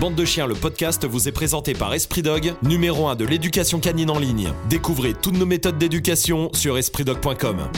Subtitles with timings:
[0.00, 3.80] Bande de chiens, le podcast vous est présenté par Esprit Dog, numéro 1 de l'éducation
[3.80, 4.52] canine en ligne.
[4.70, 7.68] Découvrez toutes nos méthodes d'éducation sur espritdog.com.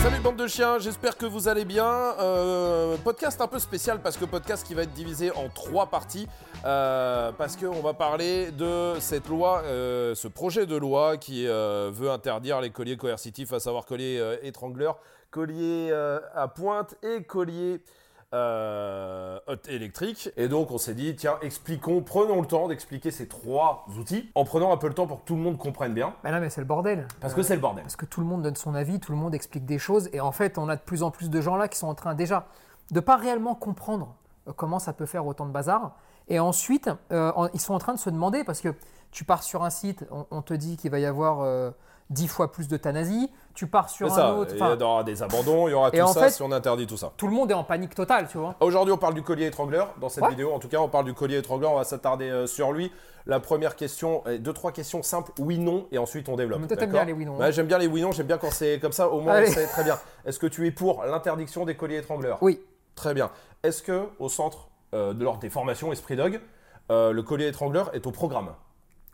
[0.00, 1.90] Salut bande de chiens, j'espère que vous allez bien.
[2.20, 6.28] Euh, podcast un peu spécial parce que podcast qui va être divisé en trois parties.
[6.64, 12.10] Euh, parce qu'on va parler de cette loi, euh, ce projet de loi qui veut
[12.12, 15.00] interdire les colliers coercitifs, à savoir colliers étrangleurs,
[15.32, 15.92] colliers
[16.32, 17.80] à pointe et colliers
[18.34, 19.38] euh,
[19.68, 20.30] électriques.
[20.36, 24.44] Et donc on s'est dit, tiens, expliquons, prenons le temps d'expliquer ces trois outils en
[24.44, 26.14] prenant un peu le temps pour que tout le monde comprenne bien.
[26.22, 27.06] Bah non, mais c'est le bordel.
[27.20, 27.84] Parce que c'est le bordel.
[27.84, 30.20] Parce que tout le monde donne son avis, tout le monde explique des choses, et
[30.20, 32.14] en fait, on a de plus en plus de gens là qui sont en train
[32.14, 32.46] déjà
[32.90, 34.14] de pas réellement comprendre
[34.48, 35.96] euh, comment ça peut faire autant de bazar.
[36.28, 38.74] Et ensuite, euh, ils sont en train de se demander, parce que
[39.10, 41.70] tu pars sur un site, on, on te dit qu'il va y avoir euh,
[42.10, 45.72] 10 fois plus d'euthanasie, tu pars sur un autre, il y aura des abandons, il
[45.72, 47.12] y aura tout en ça fait- si on interdit tout ça.
[47.16, 48.54] tout le monde est en panique totale, tu vois.
[48.60, 50.30] Aujourd'hui, on parle du collier étrangleur dans cette Ouais.
[50.30, 50.52] vidéo.
[50.52, 51.72] En tout cas, on parle du collier étrangleur.
[51.72, 52.90] On va s'attarder euh, sur lui.
[53.26, 56.60] La première question, euh, deux trois questions simples, oui non, et ensuite on développe.
[56.62, 58.10] Mais t'aimes bien les oui, non, hein Ouais, j'aime bien les oui non.
[58.12, 59.10] J'aime bien quand c'est comme ça.
[59.10, 59.48] Au moins, Allez.
[59.50, 59.98] on sait très bien.
[60.24, 62.60] Est-ce que tu es pour l'interdiction des colliers étrangleurs Oui,
[62.94, 63.30] Très bien.
[63.62, 66.40] Est-ce que au centre euh, de lors des formations Esprit Dog,
[66.90, 68.54] le collier étrangleur est au programme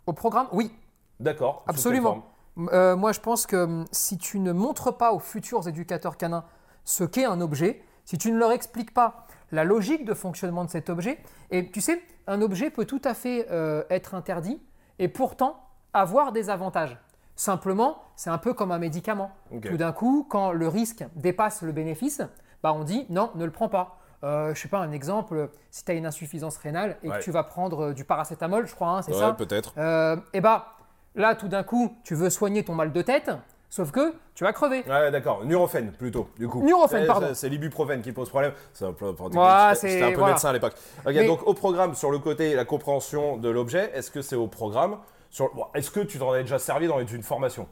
[0.07, 0.71] au programme, oui.
[1.19, 1.65] D'accord.
[1.67, 2.25] Absolument.
[2.59, 6.45] Euh, moi, je pense que hum, si tu ne montres pas aux futurs éducateurs canins
[6.85, 10.71] ce qu'est un objet, si tu ne leur expliques pas la logique de fonctionnement de
[10.71, 11.19] cet objet,
[11.51, 14.61] et tu sais, un objet peut tout à fait euh, être interdit
[14.99, 15.61] et pourtant
[15.93, 16.99] avoir des avantages.
[17.37, 19.33] Simplement, c'est un peu comme un médicament.
[19.63, 22.23] Tout d'un coup, quand le risque dépasse le bénéfice,
[22.63, 23.99] bah on dit non, ne le prends pas.
[24.23, 27.19] Euh, je sais pas, un exemple, si tu as une insuffisance rénale et Ouais.
[27.19, 29.75] que tu vas prendre euh, du paracétamol, je crois, hein, c'est Ouais, ça peut-être.
[29.77, 30.69] euh, et bah
[31.15, 33.31] là tout d'un coup tu veux soigner ton mal de tête,
[33.71, 34.83] sauf que tu vas crever.
[34.89, 35.45] Ouais, d'accord.
[35.45, 36.63] Nurophène plutôt, du coup.
[36.63, 37.29] Nurophène, Eh, pardon.
[37.35, 38.53] c'est- l'ibuprofène qui pose problème.
[38.73, 39.71] C'est un peu un peu voilà.
[40.33, 40.75] médecin à l'époque.
[41.07, 44.37] Ok, Mais- donc au programme sur le côté la compréhension de l'objet, est-ce que c'est
[44.37, 44.99] au programme?
[45.31, 45.53] Sur...
[45.55, 47.69] bon, Est-ce que tu t'en as déjà servi dans une formation?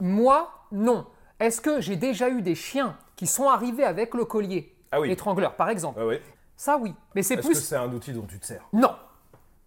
[0.00, 1.06] Moi, non.
[1.38, 5.10] Est-ce que j'ai déjà eu des chiens qui sont arrivés avec le collier Ah oui.
[5.10, 5.98] étrangleur par exemple?
[6.00, 6.18] Ah oui.
[6.56, 8.62] Ça oui, mais c'est Est-ce plus que c'est un outil dont tu te sers?
[8.72, 8.94] Non.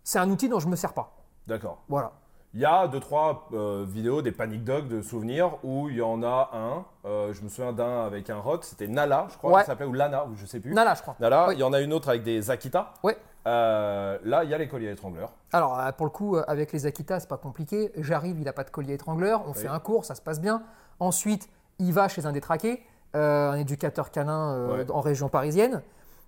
[0.03, 1.15] C'est un outil dont je me sers pas.
[1.47, 1.81] D'accord.
[1.89, 2.11] Voilà.
[2.55, 6.01] Il y a deux trois euh, vidéos des panic dogs de souvenirs où il y
[6.03, 6.85] en a un.
[7.09, 9.63] euh, je me souviens d'un avec un rot, c'était Nala, je crois, Ouais.
[9.63, 10.71] s'appelait ou Lana, ou je sais plus.
[10.71, 11.15] Nala, je crois.
[11.19, 11.47] Nala.
[11.47, 11.55] Oui.
[11.55, 12.93] Il y en a une autre avec des Akita.
[13.01, 13.17] Ouais.
[13.47, 15.31] Euh, là, il y a les colliers étrangleurs.
[15.51, 17.91] Alors euh, pour le coup, euh, avec les Akita, c'est pas compliqué.
[17.97, 20.61] J'arrive, il a pas de collier étrangleur, on fait un cours, ça se passe bien.
[20.99, 21.49] Ensuite,
[21.79, 22.83] il va chez un détraqué,
[23.15, 24.91] euh, un éducateur canin euh, Ouais.
[24.91, 25.81] en région parisienne,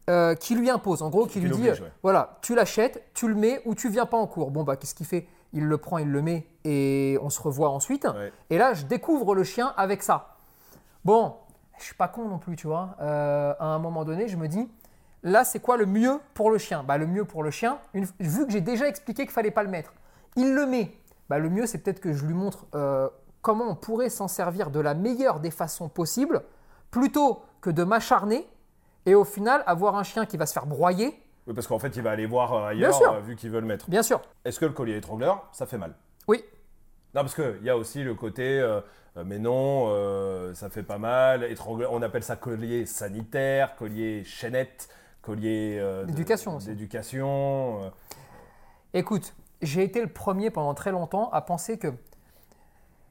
[0.09, 1.92] euh, qui lui impose, en gros, qui, Qui lui dit, l'oblige, ouais.
[2.03, 4.50] voilà, tu l'achètes, tu le mets ou tu viens pas en cours.
[4.52, 5.28] Bon bah qu'est-ce qu'il fait?
[5.55, 8.03] Il le prend, il le met et on se revoit ensuite.
[8.05, 8.31] Ouais.
[8.51, 10.35] Et là, je découvre le chien avec ça.
[11.03, 11.35] Bon,
[11.79, 12.95] je suis pas con non plus, tu vois.
[13.01, 14.69] Euh, à un moment donné, je me dis,
[15.23, 16.83] là, c'est quoi le mieux pour le chien?
[16.83, 19.63] Bah, le mieux pour le chien, une- vu que j'ai déjà expliqué qu'il fallait pas
[19.63, 19.94] le mettre,
[20.35, 20.91] il le met.
[21.29, 23.09] Bah, le mieux, c'est peut-être que je lui montre euh,
[23.41, 26.41] comment on pourrait s'en servir de la meilleure des façons possibles,
[26.91, 28.47] plutôt que de m'acharner
[29.05, 31.21] et au final avoir un chien qui va se faire broyer.
[31.47, 33.67] Oui, parce qu'en fait, il va aller voir euh, ailleurs euh, vu qu'il veut le
[33.67, 33.89] mettre.
[33.89, 34.22] Bien sûr.
[34.45, 35.94] Est-ce que le collier étrangleur, ça fait mal
[36.28, 36.44] Oui.
[37.13, 38.81] Non, parce qu'il y a aussi le côté, euh,
[39.23, 41.44] mais non, ça fait pas mal.
[41.44, 44.89] Étrangleur, on appelle ça collier sanitaire, collier chaînette,
[45.22, 46.67] collier D'éducation aussi.
[46.67, 47.91] d'éducation.
[48.94, 51.94] Écoute, j'ai été le premier pendant très longtemps à penser que,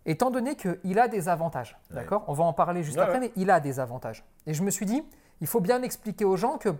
[0.04, 2.24] étant donné qu'il a des avantages, d'accord?
[2.28, 3.26] On va en parler juste Ouais, après, ouais.
[3.28, 4.24] mais il a des avantages.
[4.46, 5.02] Et je me suis dit,
[5.40, 6.70] il faut bien expliquer aux gens que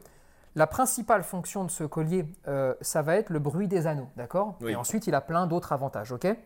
[0.54, 4.56] la principale fonction de ce collier, euh, ça va être le bruit des anneaux, d'accord
[4.60, 4.72] Oui.
[4.72, 6.38] Et ensuite, il a plein d'autres avantages, ok Et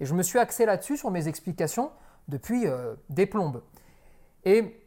[0.00, 1.90] je me suis axé là-dessus sur mes explications
[2.28, 3.62] depuis euh, des plombes.
[4.44, 4.80] Et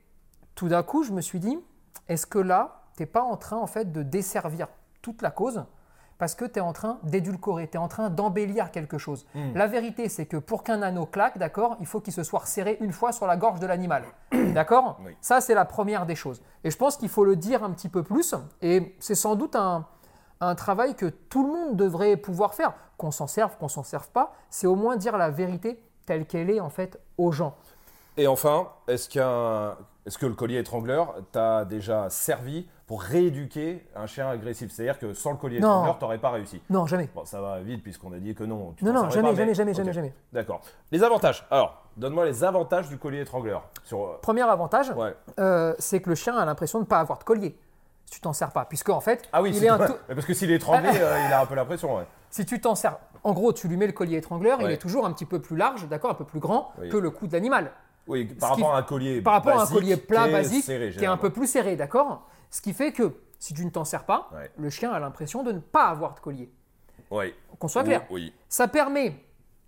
[0.56, 1.58] tout d'un coup, je me suis dit,
[2.08, 4.68] est-ce que là, tu n'es pas en train en fait de desservir
[5.02, 5.66] toute la cause
[6.22, 9.26] parce que tu es en train d'édulcorer, tu es en train d'embellir quelque chose.
[9.56, 12.78] La vérité, c'est que pour qu'un anneau claque, d'accord, il faut qu'il se soit resserré
[12.80, 14.04] une fois sur la gorge de l'animal.
[14.54, 15.00] D'accord?
[15.04, 15.18] Oui.
[15.20, 16.44] Ça, c'est la première des choses.
[16.64, 18.36] Et je pense qu'il faut le dire un petit peu plus.
[18.62, 19.88] Et c'est sans doute un,
[20.42, 22.74] un travail que tout le monde devrait pouvoir faire.
[22.98, 26.52] Qu'on s'en serve, qu'on s'en serve pas, c'est au moins dire la vérité telle qu'elle
[26.52, 27.56] est en fait aux gens.
[28.16, 29.76] Et enfin, est-ce qu'un,
[30.06, 35.14] est-ce que le collier étrangleur t'a déjà servi pour rééduquer un chien agressif C'est-à-dire que
[35.14, 36.62] sans le collier étrangleur, t'aurais pas réussi.
[36.70, 37.08] Non, jamais.
[37.16, 38.74] Bon, ça va vite puisqu'on a dit que non.
[38.76, 40.14] tu Non, non, jamais, pas, jamais, mais- jamais, jamais, jamais.
[40.34, 40.60] D'accord.
[40.92, 41.46] Les avantages.
[41.50, 43.64] Alors, donne-moi les avantages du collier étrangleur.
[43.86, 45.16] Sur, euh, Premier avantage, ouais.
[45.40, 47.58] euh, c'est que le chien a l'impression de ne pas avoir de collier.
[48.08, 50.16] Si tu t'en sers pas, puisque en fait, Ah oui, il c'est est un Mais
[50.16, 51.96] parce que s'il est étranglé, euh, il a un peu la pression.
[51.96, 52.04] Ouais.
[52.30, 55.06] si tu t'en sers, en gros, tu lui mets le collier étrangleur, il est toujours
[55.06, 56.90] un petit peu plus large, d'accord, un peu plus grand Oui.
[56.90, 57.72] que le cou de l'animal.
[58.08, 60.90] Oui, par Ce rapport à un collier Par rapport à un collier plat basique, serré,
[60.92, 63.86] qui est un peu plus serré, d'accord Ce qui fait que si tu ne t'en
[63.86, 64.52] sers pas, Ouais.
[64.58, 66.52] le chien a l'impression de ne pas avoir de collier.
[67.10, 67.34] Oui.
[67.60, 68.06] Qu'on soit clair.
[68.12, 68.34] Oui.
[68.50, 69.16] Ça permet,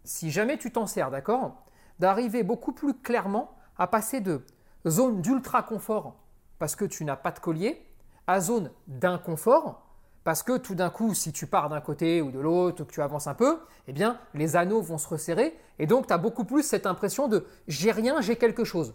[0.03, 1.63] si jamais tu t'en sers, d'accord,
[1.99, 4.41] d'arriver beaucoup plus clairement à passer de
[4.87, 6.15] zone d'ultra confort
[6.59, 7.85] parce que tu n'as pas de collier
[8.27, 9.81] à zone d'inconfort
[10.23, 12.91] parce que tout d'un coup, si tu pars d'un côté ou de l'autre ou que
[12.93, 16.17] tu avances un peu, eh bien, les anneaux vont se resserrer et donc tu as
[16.17, 18.93] beaucoup plus cette impression de j'ai rien, j'ai quelque chose.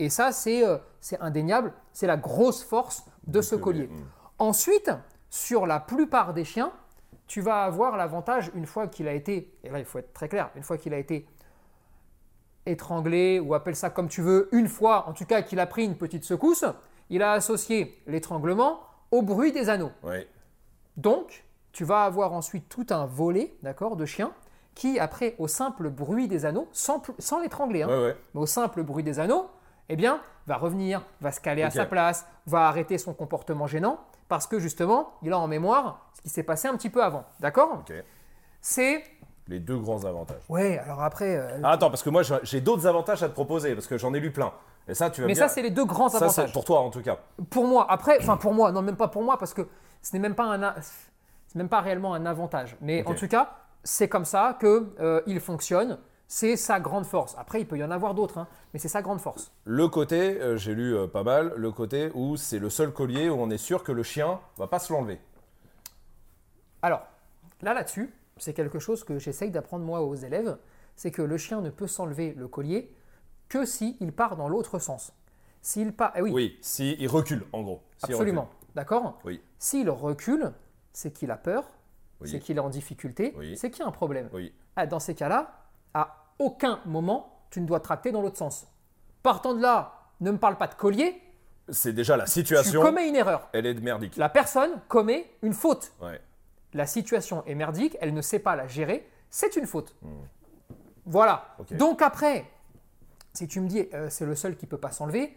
[0.00, 3.86] Et ça, c'est euh, c'est indéniable, c'est la grosse force de ce collier.
[3.86, 4.04] mm.
[4.38, 4.90] Ensuite,
[5.28, 6.72] sur la plupart des chiens,
[7.26, 10.28] tu vas avoir l'avantage, une fois qu'il a été, et là il faut être très
[10.28, 11.26] clair, une fois qu'il a été
[12.66, 15.84] étranglé, ou appelle ça comme tu veux, une fois en tout cas qu'il a pris
[15.84, 16.64] une petite secousse,
[17.08, 18.80] il a associé l'étranglement
[19.10, 19.92] au bruit des anneaux.
[20.02, 20.26] Oui.
[20.96, 24.32] Donc, tu vas avoir ensuite tout un volet, d'accord, de chiens
[24.74, 28.16] qui, après, au simple bruit des anneaux, sans, sans l'étrangler, hein, Ouais, ouais.
[28.34, 29.48] mais au simple bruit des anneaux,
[29.90, 33.98] eh bien, va revenir, va se caler à sa place, va arrêter son comportement gênant,
[34.28, 37.24] parce que justement, il a en mémoire ce qui s'est passé un petit peu avant.
[37.40, 37.70] D'accord?
[37.80, 37.92] Ok.
[38.60, 39.02] C'est.
[39.48, 40.42] Les deux grands avantages.
[40.48, 41.36] Ouais, alors après.
[41.36, 44.14] euh, Ah, attends, parce que moi, j'ai- d'autres avantages à te proposer, parce que j'en
[44.14, 44.52] ai lu plein.
[44.86, 46.52] Et ça, tu vas mais bien- ça, c'est les deux grands Ça, c'est avantages.
[46.52, 47.18] pour toi, en tout cas.
[47.50, 49.68] Pour moi, après, enfin pour moi, non, même pas pour moi, parce que
[50.02, 50.74] ce n'est même pas un.
[51.56, 52.76] même pas réellement un avantage.
[52.80, 53.50] Mais en tout cas,
[53.82, 55.98] c'est comme ça qu'il fonctionne.
[56.32, 57.34] C'est sa grande force.
[57.38, 59.50] Après, il peut y en avoir d'autres, hein, mais c'est sa grande force.
[59.64, 63.28] Le côté, euh, j'ai lu euh, pas mal, le côté où c'est le seul collier
[63.28, 65.18] où on est sûr que le chien va pas se l'enlever.
[66.82, 67.02] Alors,
[67.62, 70.56] là, là-dessus, c'est quelque chose que j'essaye d'apprendre moi aux élèves,
[70.94, 72.94] c'est que le chien ne peut s'enlever le collier
[73.48, 75.12] que s'il part dans l'autre sens.
[75.62, 77.82] S'il part, eh oui, Oui, si il recule, en gros.
[77.98, 79.18] S'il absolument, d'accord?
[79.24, 80.52] Oui, S'il recule,
[80.92, 81.64] c'est qu'il a peur,
[82.20, 82.28] Oui.
[82.30, 83.56] c'est qu'il est en difficulté, Oui.
[83.56, 84.28] c'est qu'il y a un problème.
[84.32, 84.54] oui.
[84.76, 85.56] Ah, Dans ces cas-là,
[85.92, 88.66] à aucun moment, tu ne dois tracter dans l'autre sens.
[89.22, 91.22] Partant de là, ne me parle pas de collier,
[91.68, 93.48] C'est déjà la tu situation, commets une erreur.
[93.52, 94.16] elle est de merdique.
[94.16, 95.92] La personne commet une faute.
[96.02, 96.20] Ouais.
[96.72, 99.94] la situation est merdique, elle ne sait pas la gérer, c'est une faute.
[101.06, 101.54] Voilà.
[101.58, 101.74] Ok.
[101.76, 102.44] Donc après,
[103.32, 105.36] si tu me dis euh, c'est le seul qui peut pas s'enlever,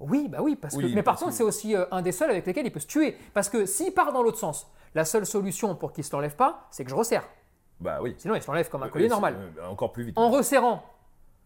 [0.00, 0.86] oui, bah oui, parce que.
[0.94, 2.86] Mais par contre, que- c'est aussi euh, un des seuls avec lesquels il peut se
[2.86, 3.16] tuer.
[3.34, 6.66] Parce que s'il part dans l'autre sens, la seule solution pour qu'il se l'enlève pas,
[6.70, 7.26] c'est que je resserre.
[7.80, 8.14] Bah oui.
[8.18, 9.36] Sinon, il se l'enlève comme un collier normal.
[9.68, 10.18] encore plus vite.
[10.18, 10.82] En resserrant,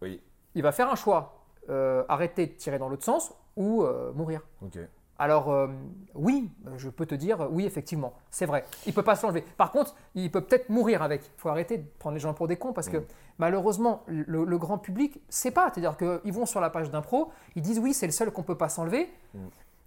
[0.01, 0.21] Oui,
[0.55, 4.41] il va faire un choix euh, arrêter de tirer dans l'autre sens ou euh, mourir.
[4.63, 4.79] ok.
[5.19, 5.67] Alors euh,
[6.15, 8.65] oui, je peux te dire, oui, effectivement, c'est vrai.
[8.87, 9.41] Il peut pas se l'enlever.
[9.55, 11.21] Par contre, il peut peut-être mourir avec.
[11.23, 13.05] Il faut arrêter de prendre les gens pour des cons parce que Mm.
[13.37, 15.69] malheureusement, le, le grand public sait pas.
[15.71, 18.41] C'est-à-dire qu'ils vont sur la page d'un pro, ils disent oui, c'est le seul qu'on
[18.41, 19.11] peut pas s'enlever.
[19.35, 19.39] Mm.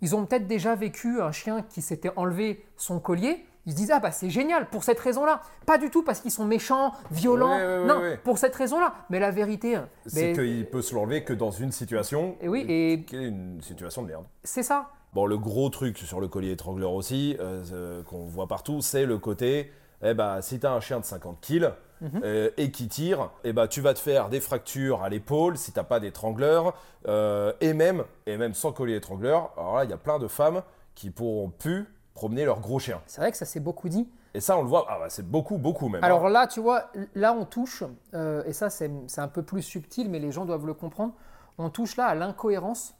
[0.02, 3.44] Ils ont peut-être déjà vécu un chien qui s'était enlevé son collier.
[3.66, 5.40] Ils se disent ah bah c'est génial pour cette raison-là.
[5.66, 7.56] Pas du tout parce qu'ils sont méchants, violents.
[7.56, 8.16] Ouais, ouais, ouais, non, ouais.
[8.18, 8.94] pour cette raison-là.
[9.10, 12.64] Mais la vérité, C'est mais- qu'il peut se l'enlever que dans une situation et oui,
[12.68, 14.24] et qui est une situation de merde.
[14.42, 14.88] c'est ça.
[15.14, 19.06] Bon, le gros truc sur le collier étrangleur aussi, euh, euh, qu'on voit partout, c'est
[19.06, 19.70] le côté,
[20.02, 21.70] eh ben, si tu as un chien de 50 kills
[22.00, 22.20] Mhm.
[22.24, 25.70] euh, et qui tire, eh ben, tu vas te faire des fractures à l'épaule si
[25.70, 26.74] t'as pas d'étrangleur,
[27.06, 29.52] euh, et même, et même sans collier étrangleur.
[29.56, 30.62] Alors là, il y a plein de femmes
[30.96, 33.00] qui pourront plus promener leur gros chien.
[33.06, 34.08] C'est vrai que ça s'est beaucoup dit.
[34.34, 36.02] Et ça, on le voit, ah bah, c'est beaucoup, beaucoup même.
[36.02, 36.06] hein.
[36.06, 37.84] Alors là, tu vois, là on touche,
[38.14, 41.12] euh, et ça c'est c'est un peu plus subtil, mais les gens doivent le comprendre,
[41.58, 42.94] on touche là à l'incohérence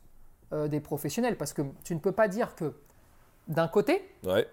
[0.53, 2.75] euh, des professionnels, parce que tu ne peux pas dire que
[3.49, 4.47] d'un côté, Ouais,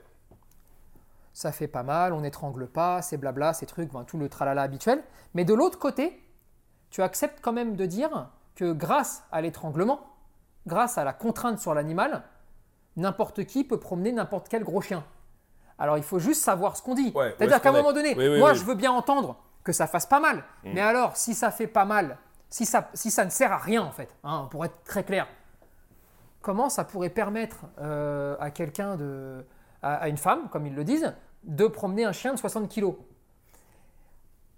[1.34, 4.62] ça fait pas mal, on n'étrangle pas, c'est blabla, ces trucs, ben, tout le tralala
[4.64, 5.04] habituel,
[5.34, 6.22] mais de l'autre côté,
[6.90, 10.02] tu acceptes quand même de dire que grâce à l'étranglement,
[10.68, 12.24] grâce à la contrainte sur l'animal,
[12.98, 15.04] n'importe qui peut promener n'importe quel gros chien.
[15.80, 17.12] Alors il faut juste savoir ce qu'on dit.
[17.16, 18.58] Ouais, C'est-à-dire qu'à un moment donné, Oui, oui, moi oui.
[18.58, 20.44] je veux bien entendre que ça fasse pas mal.
[20.64, 22.18] Mais alors, si ça fait pas mal,
[22.50, 25.28] si ça, si ça ne sert à rien en fait, hein, pour être très clair,
[26.42, 29.46] comment ça pourrait permettre euh, à quelqu'un de,
[29.82, 32.96] à, à une femme, comme ils le disent, de promener un chien de 60 kilos?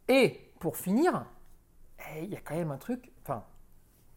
[0.07, 1.25] Et pour finir,
[2.15, 3.43] eh, il y a quand même un truc, enfin,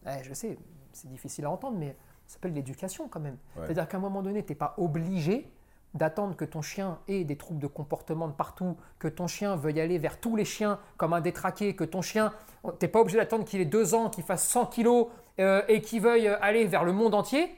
[0.05, 0.57] eh, je sais,
[0.93, 1.95] c'est difficile à entendre, mais
[2.27, 3.37] ça s'appelle l'éducation quand même.
[3.55, 3.63] Ouais.
[3.63, 5.49] C'est-à-dire qu'à un moment donné, tu n'es pas obligé
[5.93, 9.79] d'attendre que ton chien ait des troubles de comportement de partout, que ton chien veuille
[9.79, 13.17] aller vers tous les chiens comme un détraqué, que ton chien, tu n'es pas obligé
[13.17, 15.07] d'attendre qu'il ait deux ans, qu'il fasse 100 kilos
[15.39, 17.55] euh, et qu'il veuille aller vers le monde entier.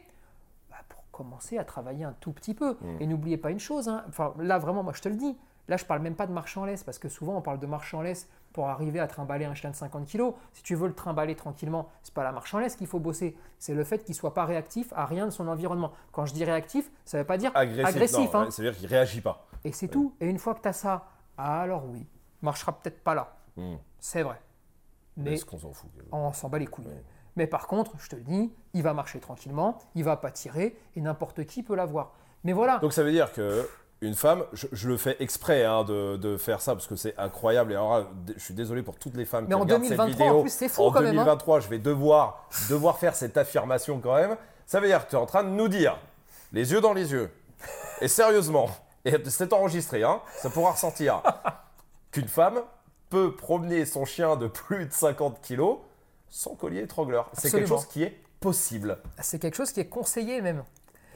[0.70, 2.78] Bah, pour commencer à travailler un tout petit peu.
[3.00, 5.36] Et n'oubliez pas une chose, hein, enfin, là vraiment, moi je te le dis,
[5.70, 7.66] là je parle même pas de marche en laisse, parce que souvent on parle de
[7.68, 10.32] marche en laisse pour arriver à trimballer un chien de 50 kg.
[10.54, 13.38] Si tu veux le trimballer tranquillement, c'est pas la marche en laisse qu'il faut bosser,
[13.60, 15.94] c'est le fait qu'il soit pas réactif à rien de son environnement.
[16.12, 17.86] Quand je dis réactif, ça veut pas dire agressif.
[17.96, 18.46] agressif, non, hein.
[18.46, 19.48] ouais, C'est-à-dire qu'il réagit pas.
[19.64, 20.16] et c'est tout.
[20.20, 21.06] Et une fois que tu as ça,
[21.38, 22.06] alors oui,
[22.42, 23.76] marchera peut-être pas là, Hmm.
[24.00, 24.42] c'est vrai.
[25.18, 25.90] Mais ce qu'on s'en fout.
[26.14, 26.86] on s'en bat les couilles.
[26.88, 27.04] Ouais.
[27.36, 30.78] Mais par contre, je te le dis, il va marcher tranquillement, il va pas tirer
[30.96, 32.14] et n'importe qui peut l'avoir.
[32.46, 32.78] Mais voilà.
[32.80, 33.68] Donc ça veut dire que
[34.02, 37.18] une femme, je, je le fais exprès hein, de, de faire ça parce que c'est
[37.18, 37.74] incroyable.
[37.74, 40.18] Et alors, je suis désolé pour toutes les femmes Mais qui en regardent 2023, cette
[40.18, 40.38] vidéo.
[40.38, 41.24] en plus, c'est fou en quand même, hein.
[41.24, 44.38] 2023, je vais devoir, devoir faire cette affirmation quand même.
[44.66, 45.98] Ça veut dire que tu es en train de nous dire,
[46.54, 47.30] les yeux dans les yeux,
[48.02, 48.70] et sérieusement,
[49.04, 51.22] et c'est enregistré, hein, ça pourra ressentir,
[52.12, 52.62] qu'une femme
[53.10, 55.80] peut promener son chien de plus de 50 kilos
[56.30, 57.30] sans collier étrangleur.
[57.34, 59.00] C'est quelque chose qui est possible.
[59.20, 60.64] C'est quelque chose qui est conseillé même.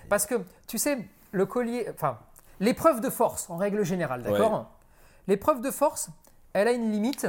[0.09, 0.35] Parce que,
[0.67, 0.97] tu sais,
[1.31, 2.17] le collier, enfin,
[2.59, 4.53] l'épreuve de force, en règle générale, d'accord?
[4.53, 4.65] Ouais.
[5.27, 6.09] L'épreuve de force,
[6.53, 7.27] elle a une limite.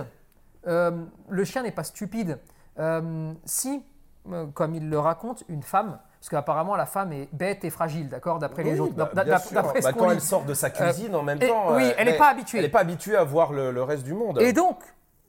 [0.66, 2.38] Euh, le chien n'est pas stupide.
[2.78, 3.85] Euh, si,
[4.33, 8.09] euh, comme il le raconte, une femme, parce qu'apparemment la femme est bête et fragile,
[8.09, 9.62] d'accord, d'après les autres, bah, bien sûr.
[9.62, 10.14] Bah, quand lit.
[10.14, 12.59] elle sort de sa cuisine en même et- temps, oui, elle n'est pas habituée.
[12.59, 14.40] Elle n'est pas habituée à voir le, le reste du monde.
[14.40, 14.78] Et donc,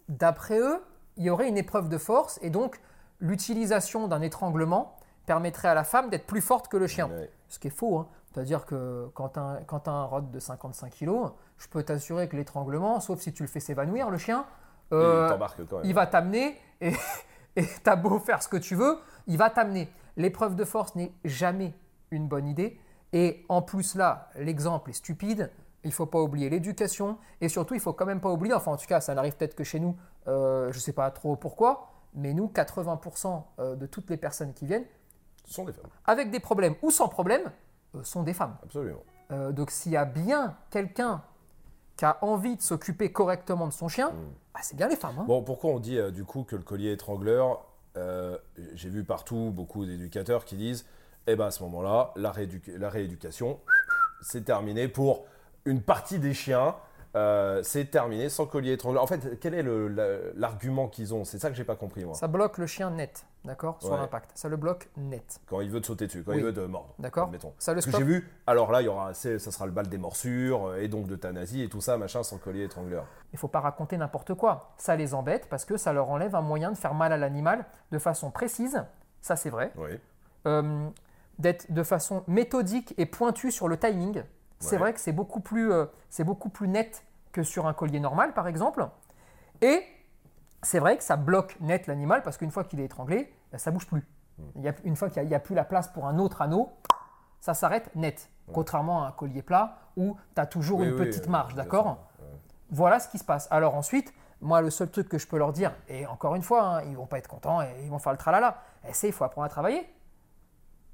[0.10, 0.82] d'après eux,
[1.18, 2.80] il y aurait une épreuve de force, et donc
[3.20, 7.08] l'utilisation d'un étranglement permettrait à la femme d'être plus forte que le chien.
[7.10, 7.30] Ouais.
[7.48, 8.00] Ce qui est faux.
[8.00, 8.08] Hein.
[8.36, 13.00] C'est-à-dire que quand tu as, un rod de 55 kg, je peux t'assurer que l'étranglement,
[13.00, 14.46] sauf si tu le fais s'évanouir, le chien,
[14.92, 15.86] euh, il t'embarque quand même.
[15.86, 19.90] il va t'amener et t'as beau faire ce que tu veux, il va t'amener.
[20.18, 21.74] L'épreuve de force n'est jamais
[22.12, 22.78] une bonne idée.
[23.14, 25.50] Et en plus là, l'exemple est stupide.
[25.86, 28.78] Il faut pas oublier l'éducation et surtout il faut quand même pas oublier, enfin en
[28.78, 29.96] tout cas ça n'arrive peut-être que chez nous,
[30.28, 34.66] euh, je sais pas trop pourquoi, mais nous 80% euh, de toutes les personnes qui
[34.66, 34.86] viennent
[35.46, 37.50] sont des femmes, avec des problèmes ou sans problème euh,
[38.04, 38.56] sont des femmes.
[38.64, 39.04] absolument.
[39.32, 41.24] Euh, donc s'il y a bien quelqu'un
[41.98, 44.12] qui a envie de s'occuper correctement de son chien,
[44.54, 45.16] bah, c'est bien les femmes.
[45.20, 45.26] hein.
[45.28, 47.66] Bon, pourquoi on dit euh, du coup que le collier étrangleur,
[47.98, 48.38] euh,
[48.74, 50.86] j'ai vu partout beaucoup d'éducateurs qui disent,
[51.28, 53.60] eh ben à ce moment-là, la, rééduc- la rééducation,
[54.22, 55.26] c'est terminé pour
[55.66, 56.76] une partie des chiens.
[57.16, 59.02] Euh, c'est terminé sans collier étrangleur.
[59.02, 59.64] En fait, quel est
[60.36, 61.24] l'argument qu'ils ont?
[61.24, 62.14] C'est ça que j'ai pas compris moi.
[62.16, 63.98] Ça bloque le chien net, d'accord, sur Ouais.
[63.98, 64.32] l'impact.
[64.36, 66.40] Ça le bloque net, Quand il veut te sauter dessus, quand Oui.
[66.40, 66.94] il veut te mordre.
[67.00, 67.26] d'accord?
[67.28, 67.54] admettons.
[67.58, 69.88] Ça le Parce que j'ai vu, alors là, il y aura, ça sera le bal
[69.88, 73.06] des morsures euh, et donc d'euthanasie et tout ça, machin, sans collier étrangleur.
[73.34, 74.74] Il faut pas raconter n'importe quoi.
[74.78, 77.66] Ça les embête parce que ça leur enlève un moyen de faire mal à l'animal
[77.92, 78.84] de façon précise.
[79.22, 79.72] Ça c'est vrai.
[79.78, 79.90] Oui.
[80.48, 80.88] Euh,
[81.38, 84.24] D'être de façon méthodique et pointue sur le timing.
[84.60, 84.78] C'est Ouais.
[84.80, 88.34] vrai que c'est beaucoup plus, euh, c'est beaucoup plus net que sur un collier normal,
[88.34, 88.88] par exemple.
[89.62, 89.84] Et
[90.64, 93.72] c'est vrai que ça bloque net l'animal parce qu'une fois qu'il est étranglé, ben, ça
[93.72, 94.08] bouge plus.
[94.38, 94.44] Hmm.
[94.56, 96.72] Il y a, une fois qu'il n'y a, plus la place pour un autre anneau,
[97.40, 98.30] ça s'arrête net.
[98.54, 101.98] Contrairement à un collier plat où tu as toujours Oui, une oui, petite marge, d'accord.
[102.70, 103.48] Voilà ce qui se passe.
[103.52, 106.64] Alors ensuite, moi, le seul truc que je peux leur dire, et encore une fois,
[106.64, 109.14] hein, ils vont pas être contents et ils vont faire le tralala, et c'est il
[109.14, 109.80] faut apprendre à travailler.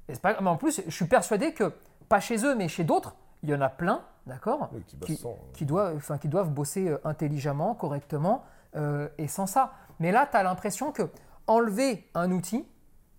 [0.08, 1.72] Et c'est pas- mais en plus, je suis persuadé que,
[2.08, 5.28] pas chez eux, mais chez d'autres, il y en a plein, d'accord Oui, qui euh.
[5.52, 8.44] qui doivent, enfin, qui doivent bosser euh, intelligemment, correctement
[8.76, 9.72] euh, et sans ça.
[9.98, 11.02] Mais là, tu as l'impression que
[11.46, 12.66] enlever un outil,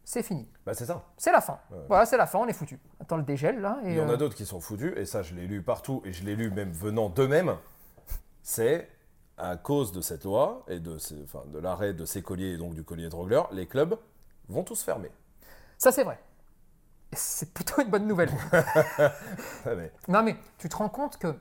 [0.04, 0.48] c'est fini.
[0.66, 1.04] Bah, c'est ça.
[1.18, 1.60] C'est la fin.
[1.88, 2.80] Voilà, c'est la fin, on est foutu.
[3.00, 3.80] Attends le dégel là.
[3.84, 6.02] Et, Il y en a d'autres qui sont foutus, et ça je l'ai lu partout,
[6.06, 7.56] et je l'ai lu même venant d'eux-mêmes.
[8.42, 8.90] C'est
[9.38, 12.58] à cause de cette loi et de, ces- enfin, de l'arrêt de ces colliers et
[12.58, 13.98] donc du collier étrangleur, les clubs
[14.48, 15.12] vont tous fermer.
[15.78, 16.20] Ça, c'est vrai.
[17.16, 18.30] C'est plutôt une bonne nouvelle.
[19.66, 19.70] Ah,
[20.08, 21.34] Non, mais tu te rends compte que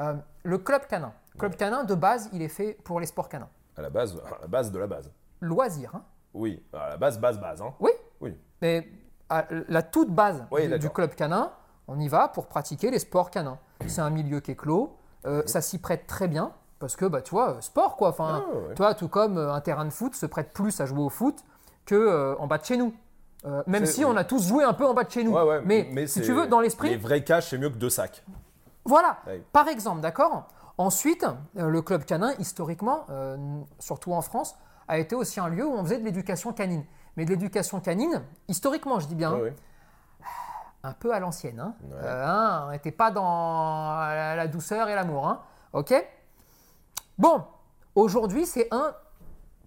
[0.00, 3.48] euh, le club canin, club canin de base, il est fait pour les sports canins.
[3.76, 5.10] à la base, à la base de la base.
[5.40, 6.02] Loisir, hein
[6.34, 7.62] Oui, à la base, base, base.
[7.62, 7.72] Hein.
[7.80, 8.36] Oui, Oui.
[8.62, 8.88] mais
[9.28, 11.52] à la toute base Oui, du, club canin,
[11.88, 13.58] on y va pour pratiquer les sports canins.
[13.86, 14.96] C'est un milieu qui est clos,
[15.26, 18.08] euh, ça s'y prête très bien, parce que, bah, tu vois, euh, sport quoi.
[18.10, 18.74] Enfin, Ah, ouais.
[18.74, 21.44] tu vois, tout comme un terrain de foot se prête plus à jouer au foot
[21.86, 22.92] que euh, en bas de chez nous.
[23.46, 25.32] Euh, même si on a tous joué un peu en bas de chez nous.
[25.32, 27.88] Ouais, ouais, mais, si tu veux, dans l'esprit, Les vrais caches, c'est mieux que deux
[27.90, 28.22] sacs.
[28.84, 29.42] Voilà, Ouais.
[29.52, 30.46] par exemple, d'accord?
[30.78, 31.24] Ensuite,
[31.58, 33.36] euh, le club canin, historiquement, euh,
[33.78, 34.56] surtout en France,
[34.88, 36.84] a été aussi un lieu où on faisait de l'éducation canine.
[37.16, 39.54] Mais de l'éducation canine, historiquement, je dis bien, ouais.
[40.82, 41.60] un peu à l'ancienne.
[41.60, 41.74] Hein.
[41.92, 45.28] Euh, hein, on n'était pas dans la, la douceur et l'amour.
[45.28, 45.40] Hein
[45.72, 45.94] ok?
[47.18, 47.44] Bon,
[47.94, 48.94] aujourd'hui, c'est un,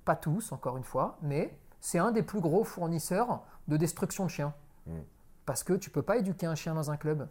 [0.05, 4.29] pas tous, encore une fois, mais c'est un des plus gros fournisseurs de destruction de
[4.29, 4.53] chiens.
[4.87, 5.01] Hmm.
[5.45, 7.27] Parce que tu peux pas éduquer un chien dans un club.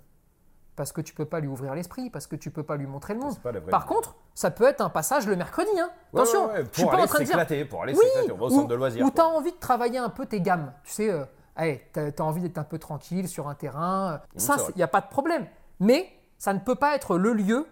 [0.76, 3.14] Parce que tu peux pas lui ouvrir l'esprit, parce que tu peux pas lui montrer
[3.14, 3.36] le monde.
[3.70, 5.70] Par contre, ça peut être un passage le mercredi.
[5.78, 5.90] Hein.
[6.12, 7.92] Ouais, Attention, ouais, ouais, je suis pour pas aller en train de dire pour aller
[7.92, 9.04] oui, s'éclater, on va au centre de loisirs.
[9.04, 10.72] Ou tu as envie de travailler un peu tes gammes.
[10.84, 11.24] Tu sais, euh,
[11.56, 14.22] allez, tu as, envie d'être un peu tranquille sur un terrain.
[14.34, 15.46] Oui, ça, il n'y a pas de problème.
[15.78, 17.66] Mais ça ne peut pas être le lieu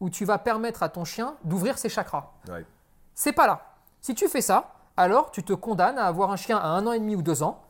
[0.00, 2.32] où tu vas permettre à ton chien d'ouvrir ses chakras.
[3.14, 3.60] C'est pas là.
[4.00, 6.92] Si tu fais ça, alors tu te condamnes à avoir un chien à un an
[6.92, 7.63] et demi ou deux ans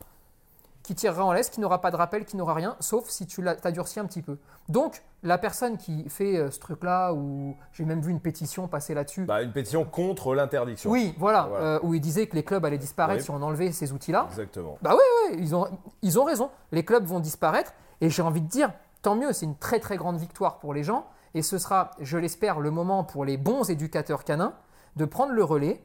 [0.85, 3.41] qui tirera en laisse, qui n'aura pas de rappel, qui n'aura rien, sauf si tu
[3.41, 4.37] l'as- durci un petit peu.
[4.69, 8.93] Donc, la personne qui fait euh, ce truc-là, ou j'ai même vu une pétition passer
[8.93, 10.89] là-dessus, Bah, une pétition contre l'interdiction.
[10.89, 11.65] oui, voilà, Voilà.
[11.65, 13.23] euh, où il disait que les clubs allaient disparaître Oui.
[13.25, 14.25] si on enlevait ces outils-là.
[14.29, 14.77] Exactement.
[14.81, 15.67] Bah ouais, ouais, ils ont,
[16.01, 16.49] ils ont raison.
[16.71, 19.97] Les clubs vont disparaître et j'ai envie de dire, tant mieux, c'est une très très
[19.97, 23.69] grande victoire pour les gens et ce sera, je l'espère, le moment pour les bons
[23.69, 24.53] éducateurs canins
[24.95, 25.83] de prendre le relais,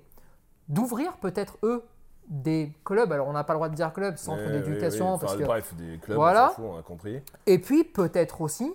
[0.69, 1.85] d'ouvrir peut-être eux
[2.31, 3.13] des clubs.
[3.13, 5.19] Alors on n'a pas le droit de dire club, centre Oui, oui, d'éducation, oui.
[5.21, 6.55] parce Enfin, que Bref, des clubs, Voilà.
[6.59, 7.21] on a compris.
[7.47, 8.73] et puis peut-être aussi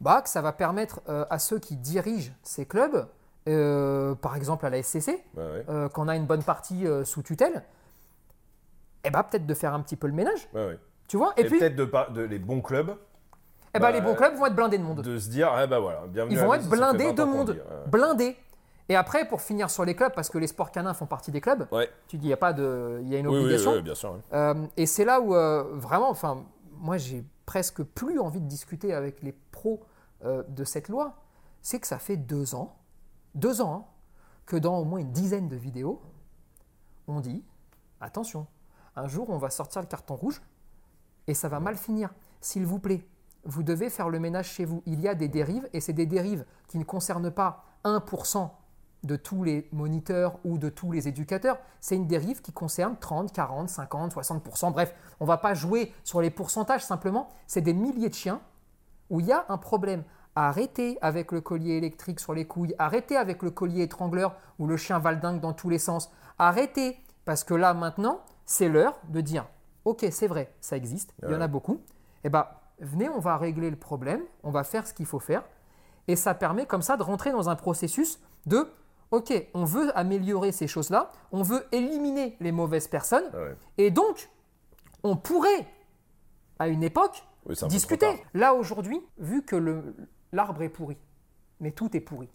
[0.00, 3.06] bah, que ça va permettre euh, à ceux qui dirigent ces clubs,
[3.48, 7.62] euh, par exemple à la SCC, euh, qu'on a une bonne partie sous tutelle,
[9.04, 10.48] et bah peut-être de faire un petit peu le ménage,
[11.08, 11.34] tu vois?
[11.36, 12.90] Et, Et, puis, peut-être de, de les bons clubs,
[13.76, 15.02] eh ben, bah, les bons clubs vont être blindés de monde.
[15.02, 17.62] de se dire, ah bah voilà, bienvenue Ils vont être blindés 20 de monde.
[17.88, 18.36] Blindés.
[18.88, 21.40] Et après, pour finir sur les clubs, parce que les sports canins font partie des
[21.40, 21.88] clubs, Ouais.
[22.06, 23.72] tu dis, il y a pas de, il y a une Oui, oui, obligation.
[23.72, 24.18] oui, bien sûr.
[24.32, 26.44] Euh, et c'est là où, euh, vraiment, enfin,
[26.76, 29.80] moi, j'ai presque plus envie de discuter avec les pros
[30.24, 31.14] euh, de cette loi.
[31.62, 32.76] C'est que ça fait deux ans,
[33.34, 33.84] deux ans, hein,
[34.44, 36.02] que dans au moins une dizaine de vidéos,
[37.08, 37.42] on dit,
[38.02, 38.46] attention,
[38.96, 40.42] un jour, on va sortir le carton rouge
[41.26, 42.10] et ça va mal finir.
[42.42, 43.06] S'il vous plaît,
[43.44, 44.82] vous devez faire le ménage chez vous.
[44.86, 48.50] Il y a des dérives et c'est des dérives qui ne concernent pas 1%
[49.04, 51.58] de tous les moniteurs ou de tous les éducateurs.
[51.80, 54.72] C'est une dérive qui concerne 30, 40, 50, 60%.
[54.72, 57.28] Bref, on ne va pas jouer sur les pourcentages simplement.
[57.46, 58.40] C'est des milliers de chiens
[59.10, 60.04] où il y a un problème.
[60.36, 62.74] Arrêtez avec le collier électrique sur les couilles.
[62.78, 66.10] Arrêtez avec le collier étrangleur où le chien valdingue dans tous les sens.
[66.38, 69.46] Arrêtez parce que là maintenant, c'est l'heure de dire
[69.84, 71.80] Ok, c'est vrai, ça existe, il y en a beaucoup.
[72.24, 72.46] Eh bien,
[72.80, 75.44] venez, on va régler le problème, on va faire ce qu'il faut faire.
[76.08, 78.66] Et ça permet comme ça de rentrer dans un processus de
[79.10, 83.24] OK, on veut améliorer ces choses-là, on veut éliminer les mauvaises personnes.
[83.32, 83.56] Ah ouais.
[83.78, 84.28] Et donc,
[85.02, 85.66] on pourrait,
[86.58, 88.06] à une époque, Oui, un discuter.
[88.34, 89.82] Là, aujourd'hui, vu que
[90.32, 90.96] l'arbre est pourri,
[91.60, 92.28] mais tout est pourri,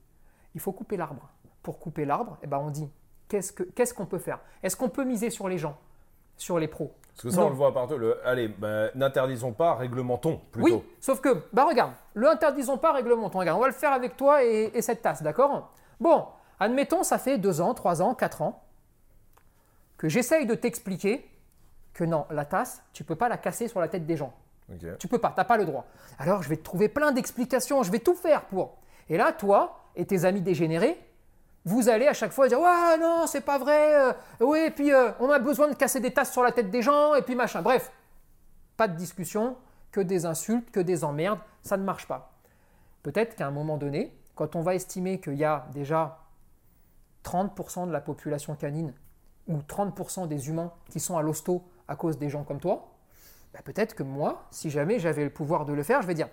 [0.56, 1.30] il faut couper l'arbre.
[1.64, 2.90] Pour couper l'arbre, eh ben, on dit
[3.28, 4.40] qu'est-ce que- qu'est-ce qu'on peut faire?
[4.64, 5.78] Est-ce qu'on peut miser sur les gens,
[6.38, 6.94] sur les pros?
[7.10, 7.48] Parce que ça, Non.
[7.48, 7.98] on le voit partout.
[7.98, 10.66] Le, allez, bah, n'interdisons pas, réglementons plutôt.
[10.78, 13.40] Oui, sauf que, bah regarde, le interdisons pas, réglementons.
[13.40, 15.74] Regarde, on va le faire avec toi et, et cette tasse, d'accord?
[16.00, 16.28] Bon,
[16.60, 18.64] admettons, ça fait deux ans, trois ans, quatre ans
[19.98, 21.30] que j'essaye de t'expliquer
[21.94, 24.34] que non, la tasse, tu peux pas la casser sur la tête des gens.
[24.72, 24.98] Ok.
[24.98, 25.86] Tu peux pas, t'as pas le droit.
[26.18, 28.78] Alors je vais te trouver plein d'explications, je vais tout faire pour.
[29.10, 30.98] Et là, toi et tes amis dégénérés,
[31.66, 34.94] vous allez à chaque fois dire ouais non c'est pas vrai, euh, oui et puis
[34.94, 37.36] euh, on a besoin de casser des tasses sur la tête des gens et puis
[37.36, 37.62] machin.
[37.62, 37.92] Bref,
[38.78, 39.58] pas de discussion,
[39.92, 42.32] que des insultes, que des emmerdes, ça ne marche pas.
[43.04, 46.20] Peut-être qu'à un moment donné, quand on va estimer qu'il y a déjà
[47.24, 48.94] 30% de la population canine
[49.48, 52.92] ou 30% des humains qui sont à l'hosto à cause des gens comme toi,
[53.54, 56.30] bah, peut-être que moi, si jamais j'avais le pouvoir de le faire, je vais dire,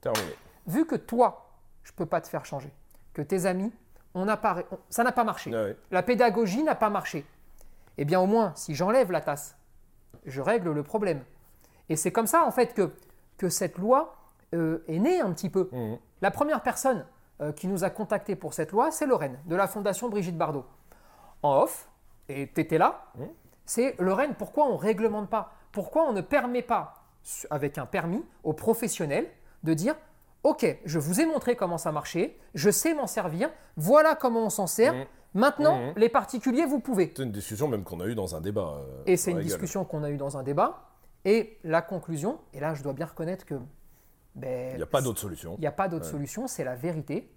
[0.00, 0.32] Terminé.
[0.66, 1.50] vu que toi,
[1.82, 2.72] je ne peux pas te faire changer,
[3.12, 3.72] que tes amis,
[4.14, 7.26] on n'a pas, on- ça n'a pas marché, Ah la pédagogie n'a pas marché,
[7.98, 9.56] eh bien au moins, si j'enlève la tasse,
[10.24, 11.22] je règle le problème.
[11.88, 12.92] Et c'est comme ça, en fait, que,
[13.36, 14.16] que cette loi
[14.54, 15.68] euh, est née un petit peu.
[15.72, 15.98] Mhm.
[16.22, 17.04] La première personne
[17.56, 20.64] qui nous a contactés pour cette loi, c'est Lorraine, de la Fondation Brigitte Bardot.
[21.42, 21.88] En off,
[22.28, 23.04] et tu étais là,
[23.64, 25.52] c'est Lorraine, pourquoi on ne réglemente pas?
[25.72, 26.94] Pourquoi on ne permet pas,
[27.50, 29.28] avec un permis, aux professionnels
[29.62, 29.94] de dire
[30.42, 34.50] Ok, je vous ai montré comment ça marchait, je sais m'en servir, voilà comment on
[34.50, 34.94] s'en sert,
[35.34, 37.12] maintenant, les particuliers, vous pouvez.
[37.16, 38.78] C'est une discussion même qu'on a eue dans un débat.
[38.80, 39.46] euh, Et c'est une gueule.
[39.46, 40.86] discussion qu'on a eue dans un débat.
[41.26, 43.54] Et la conclusion, et là je dois bien reconnaître que
[44.34, 45.54] ben, Il n'y a pas d'autre solution.
[45.58, 47.30] il n'y a pas d'autre solution, c'est la vérité.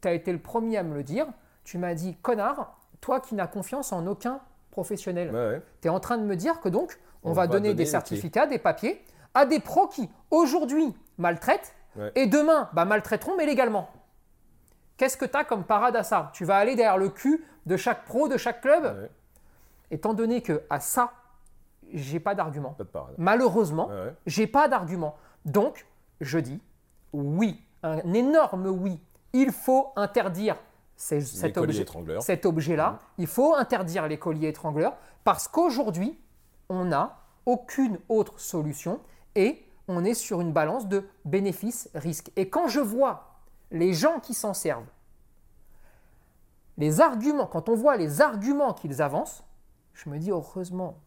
[0.00, 1.26] Tu as été le premier à me le dire.
[1.64, 5.62] Tu m'as dit, connard, toi qui n'as confiance en aucun professionnel, Ouais, ouais.
[5.80, 7.74] tu es en train de me dire que donc, on, On va, va donner, donner
[7.74, 9.02] des certificats, des papiers
[9.34, 11.74] à des pros qui, aujourd'hui, maltraitent
[12.16, 13.88] et demain, bah, maltraiteront, mais légalement.
[14.96, 16.30] Qu'est-ce que tu as comme parade à ça?
[16.34, 19.08] Tu vas aller derrière le cul de chaque pro, de chaque club?
[19.90, 21.12] Étant donné que à ça,
[21.92, 22.76] j'ai pas d'argument.
[23.18, 23.90] Malheureusement,
[24.26, 25.16] j'ai pas d'argument.
[25.44, 25.86] Donc,
[26.24, 26.60] je dis
[27.12, 29.00] oui, un énorme oui.
[29.32, 30.56] Il faut interdire
[30.96, 31.84] ces- cet, objet,
[32.46, 32.98] objet-là.
[33.18, 36.18] Il faut interdire les colliers étrangleurs parce qu'aujourd'hui,
[36.68, 39.00] on n'a aucune autre solution
[39.34, 42.30] et on est sur une balance de bénéfices-risques.
[42.36, 43.34] Et quand je vois
[43.70, 44.86] les gens qui s'en servent,
[46.78, 49.44] les arguments, quand on voit les arguments qu'ils avancent,
[49.92, 50.98] je me dis heureusement,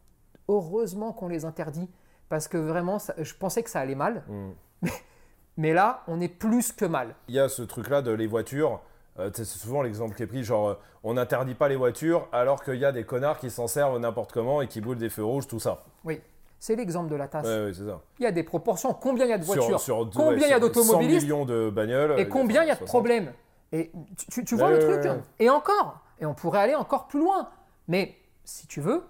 [0.48, 1.90] heureusement qu'on les interdit
[2.30, 4.24] parce que vraiment, ça- je pensais que ça allait mal.
[4.30, 4.52] Mm.
[5.58, 7.16] Mais, là, on est plus que mal.
[7.28, 8.80] Il y a ce truc-là de les voitures.
[9.20, 12.64] euh, c'est souvent l'exemple qui est pris, genre euh, on n'interdit pas les voitures alors
[12.64, 15.24] qu'il y a des connards qui s'en servent n'importe comment et qui boulent des feux
[15.26, 15.84] rouges, tout ça.
[16.04, 16.22] Oui.
[16.60, 17.46] C'est l'exemple de la tasse.
[17.46, 18.02] Ouais, ouais, c'est ça.
[18.20, 18.92] Il y a des proportions.
[18.94, 19.80] Combien il y a de Sur- voitures?
[19.80, 21.20] sur- ouais, Combien il y a d'automobilistes?
[21.22, 22.20] 100 millions de bagnoles.
[22.20, 22.88] Et combien il y a de 60.
[22.88, 23.32] problèmes?
[23.72, 25.06] Et tu, tu- tu vois le truc?
[25.06, 25.22] hein.
[25.40, 27.50] Et encore Et on pourrait aller encore plus loin.
[27.88, 29.04] Mais si tu veux,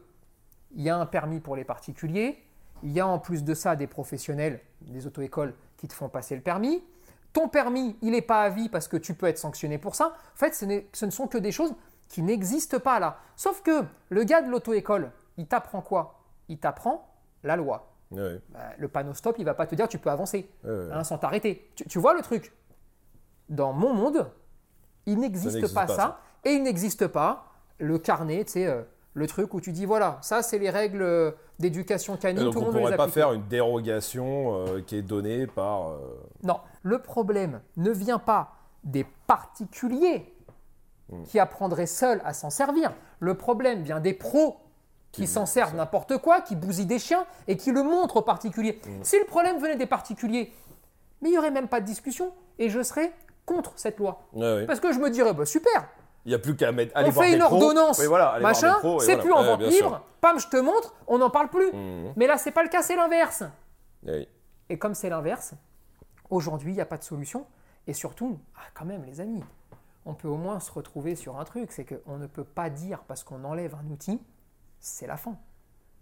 [0.75, 2.38] il y a un permis pour les particuliers.
[2.83, 6.35] Il y a en plus de ça des professionnels, des auto-écoles qui te font passer
[6.35, 6.83] le permis.
[7.33, 10.15] Ton permis, il n'est pas à vie parce que tu peux être sanctionné pour ça.
[10.33, 11.73] En fait, ce, ne sont que des choses
[12.07, 13.19] qui n'existent pas là.
[13.35, 16.21] Sauf que le gars de l'auto-école, il t'apprend quoi?
[16.47, 17.13] Il t'apprend
[17.43, 17.93] la loi.
[18.11, 18.39] Ouais.
[18.49, 21.17] Bah, le panneau stop, il va pas te dire tu peux avancer Ouais, hein, sans
[21.17, 21.69] t'arrêter.
[21.75, 22.53] Tu, tu vois le truc?
[23.49, 24.31] Dans mon monde,
[25.05, 26.21] il n'existe n'existe pas, pas, ça, ça.
[26.45, 28.83] et il n'existe pas le carnet, tu sais, euh,
[29.17, 32.60] le truc où tu dis voilà, ça c'est les règles euh, d'éducation canine, donc tout
[32.62, 35.89] on les pourrait pas faire une dérogation euh, qui est donnée par.
[35.89, 35.97] euh,
[36.43, 38.53] Non, le problème ne vient pas
[38.84, 40.34] des particuliers
[41.10, 41.23] Hmm.
[41.23, 42.91] qui apprendraient seuls à s'en servir.
[43.21, 44.58] Le problème vient des pros
[45.13, 48.21] qui Qui s'en servent n'importe quoi, qui bousillent des chiens et qui le montrent aux
[48.23, 48.82] particuliers.
[48.86, 49.03] Hmm.
[49.03, 50.51] Si le problème venait des particuliers,
[51.21, 53.13] mais il n'y aurait même pas de discussion et je serais
[53.45, 54.19] contre cette loi.
[54.67, 55.88] Parce que je me dirais, bah, super,
[56.27, 56.91] Il n'y a plus qu'à mettre.
[56.97, 57.55] aller on voir fait des une pros.
[57.55, 59.23] ordonnance, Oui, voilà, aller voir machin, des pros, et c'est voilà.
[59.23, 59.85] plus en Ouais, vente bien sûr.
[59.85, 61.71] libre, pam, je te montre, on n'en parle plus.
[61.71, 62.13] Mhm.
[62.17, 63.43] Mais là, c'est pas le cas, c'est l'inverse.
[64.05, 64.27] Oui.
[64.67, 65.53] Et comme c'est l'inverse,
[66.29, 67.45] aujourd'hui, il n'y a pas de solution.
[67.87, 69.41] Et surtout, ah, quand même, les amis,
[70.05, 73.03] on peut au moins se retrouver sur un truc, c'est qu'on ne peut pas dire
[73.07, 74.21] parce qu'on enlève un outil,
[74.81, 75.37] c'est la fin.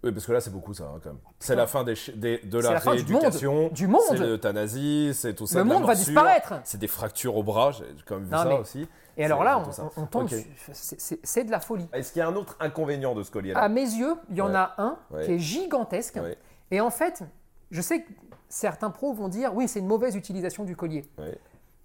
[0.04, 1.20] Oui, parce que là, c'est beaucoup ça, hein, quand même.
[1.40, 3.54] C'est la fin des, chi- des- de la la rééducation.
[3.54, 3.74] monde.
[3.74, 4.02] Du monde.
[4.10, 5.58] C'est l'euthanasie, c'est tout ça.
[5.60, 6.54] Le monde va disparaître.
[6.64, 8.88] C'est des fractures au bras, j'ai quand même vu Non, ça mais- aussi.
[9.18, 9.64] Et alors là,
[9.98, 10.36] on, on tombe, Ok.
[10.74, 11.88] sur- c'est- de la folie.
[11.94, 14.42] Est-ce qu'il y a un autre inconvénient de ce collier-là À mes yeux, il y
[14.42, 14.56] en Ouais.
[14.56, 15.26] a un Ouais.
[15.26, 16.18] qui est gigantesque.
[16.22, 16.38] Ouais.
[16.70, 17.24] Et en fait,
[17.72, 18.12] je sais que
[18.50, 21.06] certains pros vont dire, oui, c'est une mauvaise utilisation du collier.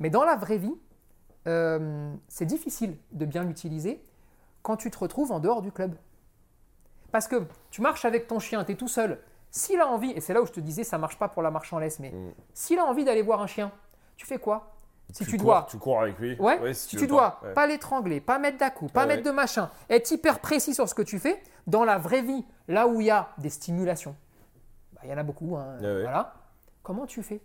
[0.01, 0.75] Mais dans la vraie vie,
[1.46, 4.03] euh, c'est difficile de bien l'utiliser
[4.62, 5.94] quand tu te retrouves en dehors du club.
[7.12, 9.18] Parce que tu marches avec ton chien, tu es tout seul.
[9.51, 11.51] S'il a envie, et c'est là où je te disais, ça marche pas pour la
[11.51, 12.33] marche en laisse, mais Mm.
[12.55, 13.73] s'il a envie d'aller voir un chien,
[14.16, 14.75] tu fais quoi?
[15.12, 16.37] Si tu, cours, dois, Tu cours avec lui.
[16.38, 17.46] ouais, Ouais, si tu dois pas.
[17.49, 17.53] Ouais.
[17.53, 19.31] pas l'étrangler, pas mettre d'à-coup, pas Ouais, mettre ouais.
[19.33, 22.87] de machin, être hyper précis sur ce que tu fais, dans la vraie vie, là
[22.87, 24.14] où il y a des stimulations,
[24.92, 26.03] bah, il y en a beaucoup, hein, ouais.
[26.03, 26.35] voilà.
[26.85, 27.40] Comment tu fais?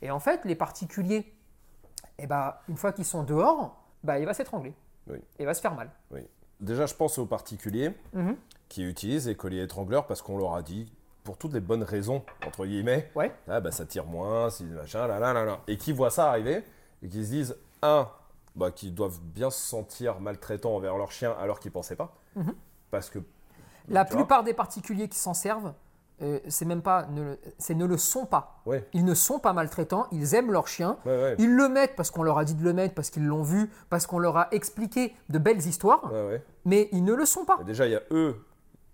[0.00, 1.30] Et en fait, les particuliers,
[2.18, 4.74] eh bah, une fois qu'ils sont dehors, bah, il va s'étrangler.
[5.06, 5.18] Oui.
[5.38, 5.90] Il va se faire mal.
[6.10, 6.26] Oui.
[6.58, 8.34] Déjà, je pense aux particuliers Mhm.
[8.70, 10.90] Qui utilisent les colliers étrangleurs parce qu'on leur a dit,
[11.24, 13.30] pour toutes les bonnes raisons, entre guillemets, Ouais.
[13.48, 15.58] ah, bah, ça tire moins, si machin, là, là, là, là.
[15.66, 16.64] Et qui voient ça arriver
[17.02, 18.08] et qui se disent, un,
[18.56, 22.14] bah, qu'ils doivent bien se sentir maltraitants envers leur chien alors qu'ils pensaient pas.
[22.36, 22.54] Mhm.
[22.90, 23.18] Parce que.
[23.88, 25.72] La vois, plupart des particuliers qui s'en servent,
[26.22, 28.60] euh, c'est même pas, ne le, c'est ne le sont pas.
[28.66, 31.34] Ouais, Ils ne sont pas maltraitants, ils aiment leur chien, ouais, ouais.
[31.38, 33.68] Ils le mettent parce qu'on leur a dit de le mettre, parce qu'ils l'ont vu,
[33.88, 36.12] parce qu'on leur a expliqué de belles histoires,
[36.64, 37.58] mais ils ne le sont pas.
[37.62, 38.36] Et déjà, il y a eux.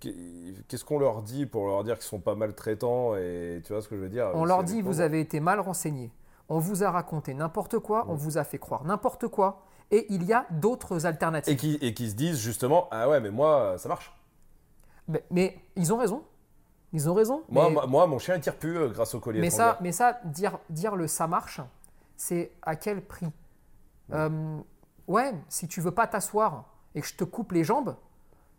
[0.00, 3.88] Qu'est-ce qu'on leur dit pour leur dire qu'ils sont pas maltraitants et tu vois ce
[3.88, 6.12] que je veux dire On leur dit vous avez été mal renseignés,
[6.48, 10.24] on vous a raconté n'importe quoi, on vous a fait croire n'importe quoi, et il
[10.24, 11.54] y a d'autres alternatives.
[11.54, 14.14] et qui, et qui se disent justement ah ouais mais moi ça marche
[15.08, 16.22] Mais, mais ils ont raison.
[16.92, 17.42] Ils ont raison.
[17.48, 19.76] moi, mais, moi, moi, mon chien il tire plus euh, grâce au collier mais ça,
[19.80, 21.60] mais ça, dire, dire le ça marche,
[22.16, 23.26] c'est à quel prix
[24.12, 24.58] Euh,
[25.08, 27.96] Ouais, si tu veux pas t'asseoir et que je te coupe les jambes,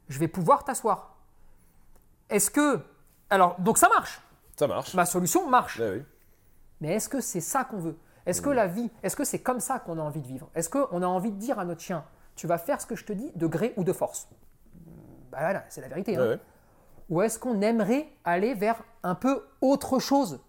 [0.07, 1.16] je vais pouvoir t'asseoir.
[2.29, 2.79] Est-ce que.
[3.29, 4.21] Alors, donc ça marche.
[4.57, 5.79] ça marche Ma solution marche.
[5.81, 6.03] Oui.
[6.81, 7.97] Mais est-ce que c'est ça qu'on veut?
[8.25, 10.49] Est-ce que la vie, est-ce que c'est comme ça qu'on a envie de vivre?
[10.53, 12.03] Est-ce qu'on a envie de dire à notre chien,
[12.35, 14.27] tu vas faire ce que je te dis de gré ou de force?
[15.31, 16.17] Bah voilà, c'est la vérité.
[16.17, 16.27] hein.
[16.31, 16.39] Ouais.
[17.09, 20.41] Ou est-ce qu'on aimerait aller vers un peu autre chose?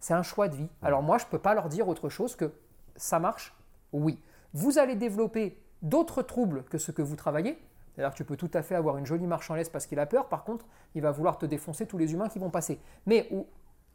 [0.00, 0.68] C'est un choix de vie.
[0.82, 2.52] Alors moi, je ne peux pas leur dire autre chose que
[2.96, 3.54] ça marche,
[3.92, 4.18] oui.
[4.54, 7.62] Vous allez développer d'autres troubles que ce que vous travaillez?
[7.94, 9.98] C'est-à-dire que tu peux tout à fait avoir une jolie marche en laisse parce qu'il
[10.00, 10.28] a peur.
[10.28, 12.78] Par contre, il va vouloir te défoncer tous les humains qui vont passer.
[13.06, 13.46] Mais ou-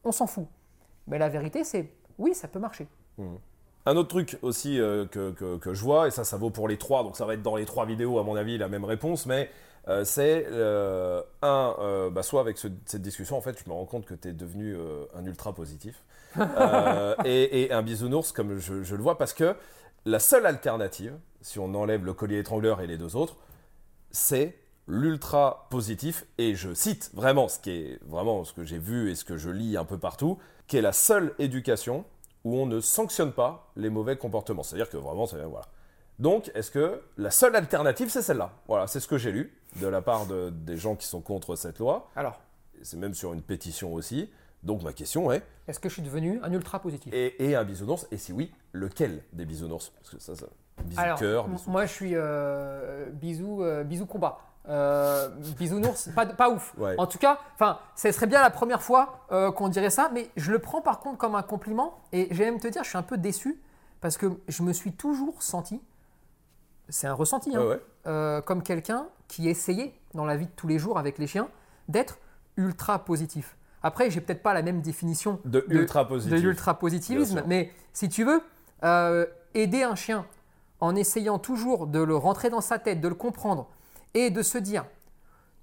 [0.03, 0.47] on s'en fout.
[1.07, 2.87] Mais la vérité, c'est oui, ça peut marcher.
[3.85, 6.67] Un autre truc aussi euh, que, que- que je vois, et ça, ça vaut pour
[6.67, 8.85] les trois, donc ça va être dans les trois vidéos, à mon avis, la même
[8.85, 9.49] réponse, mais
[9.87, 13.85] euh, c'est euh, un, bah, soit avec ce- cette discussion, en fait, je me rends
[13.85, 14.75] compte que tu es devenu
[15.15, 16.03] un ultra positif,
[17.25, 19.55] et, et un bisounours, comme je, je le vois, parce que
[20.05, 23.35] la seule alternative, si on enlève le collier étrangleur et les deux autres,
[24.11, 29.11] c'est l'ultra positif, et je cite vraiment ce qui est vraiment ce que j'ai vu
[29.11, 32.05] et ce que je lis un peu partout, qui est la seule éducation
[32.43, 34.63] où on ne sanctionne pas les mauvais comportements.
[34.63, 35.65] C'est-à-dire que vraiment, c'est voilà.
[36.17, 38.51] Donc, est-ce que la seule alternative, c'est celle-là?
[38.67, 41.55] Voilà, c'est ce que j'ai lu de la part de- des gens qui sont contre
[41.55, 42.09] cette loi.
[42.15, 42.39] Alors,
[42.81, 44.29] C'est même sur une pétition aussi.
[44.63, 47.13] Donc, ma question est est-ce que je suis devenu un ultra positif?
[47.13, 48.07] Et, et un bisounours?
[48.11, 49.89] Et si oui, lequel des bisounours?
[49.89, 50.47] Parce que ça, ça
[50.97, 54.39] Alors, cœur, moi je suis euh, bisou, euh, bisou combat.
[54.67, 56.75] Euh, bisounours, pas, pas ouf.
[56.77, 56.93] Ouais.
[56.99, 60.29] En tout cas, enfin, ce serait bien la première fois euh, qu'on dirait ça, mais
[60.35, 61.99] je le prends par contre comme un compliment.
[62.11, 63.59] Et j'ai même te dire, je suis un peu déçu
[64.01, 65.81] parce que je me suis toujours senti,
[66.89, 67.81] c'est un ressenti, hein, Ouais, ouais.
[68.07, 71.47] euh, comme quelqu'un qui essayait dans la vie de tous les jours avec les chiens
[71.87, 72.19] d'être
[72.57, 73.55] ultra positif.
[73.81, 76.33] Après, j'ai peut-être pas la même définition De ultra positif.
[76.35, 78.41] de l'ultra positivisme, mais si tu veux,
[79.55, 80.25] aider un chien
[80.81, 83.67] en essayant toujours de le rentrer dans sa tête, de le comprendre
[84.13, 84.85] et de se dire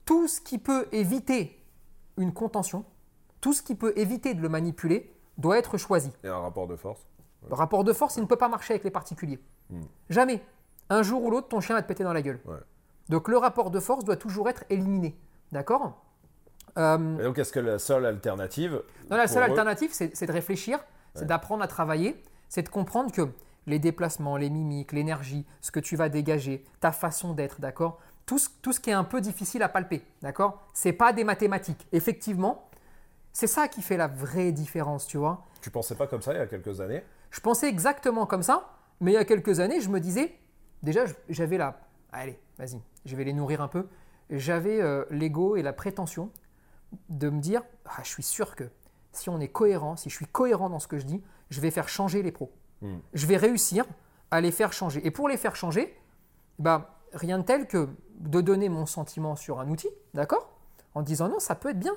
[0.04, 1.62] tout ce qui peut éviter
[2.16, 2.84] une contention,
[3.40, 6.10] tout ce qui peut éviter de le manipuler doit être choisi.
[6.24, 7.06] Et un rapport de force.
[7.48, 9.38] Le rapport de force, il ne peut pas marcher avec les particuliers.
[10.08, 10.42] Jamais.
[10.90, 12.40] Un jour ou l'autre, ton chien va te péter dans la gueule.
[12.44, 12.56] Ouais.
[13.08, 15.16] Donc le rapport de force doit toujours être éliminé.
[15.52, 16.02] D'accord?
[16.78, 18.82] Euh, Et donc, est-ce que la seule alternative.
[19.10, 20.78] non, la seule eux- alternative, c'est c'est de réfléchir,
[21.14, 23.28] c'est d'apprendre à travailler, c'est de comprendre que
[23.66, 27.98] les déplacements, les mimiques, l'énergie, ce que tu vas dégager, ta façon d'être, d'accord?
[28.24, 30.62] Tout ce, tout ce qui est un peu difficile à palper, d'accord?
[30.72, 31.86] C'est pas des mathématiques.
[31.92, 32.68] Effectivement,
[33.32, 35.44] c'est ça qui fait la vraie différence, tu vois?
[35.60, 37.02] Tu pensais pas comme ça il y a quelques années?
[37.30, 40.34] Je pensais exactement comme ça, mais il y a quelques années, je me disais,
[40.82, 41.80] déjà, j'avais la...
[42.12, 43.86] Allez, vas-y, je vais les nourrir un peu.
[44.30, 46.30] J'avais euh, l'ego et la prétention
[47.08, 48.64] de me dire, ah, je suis sûr que
[49.12, 51.70] si on est cohérent, si je suis cohérent dans ce que je dis, je vais
[51.70, 52.50] faire changer les pros.
[53.14, 53.84] Je vais réussir
[54.30, 55.04] à les faire changer.
[55.06, 55.96] Et pour les faire changer,
[56.58, 60.48] bah, rien de tel que de donner mon sentiment sur un outil, d'accord
[60.94, 61.94] En disant non, ça peut être bien.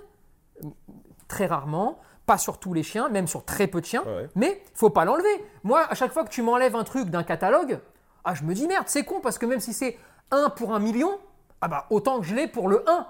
[1.27, 4.29] Très rarement, pas sur tous les chiens, même sur très peu de chiens, Ouais.
[4.35, 5.45] mais faut pas l'enlever.
[5.63, 7.79] Moi, à chaque fois que tu m'enlèves un truc d'un catalogue,
[8.25, 9.97] ah, je me dis merde, c'est con parce que même si c'est
[10.31, 11.17] 1 pour un million,
[11.61, 13.07] ah bah autant que je l'ai pour le 1.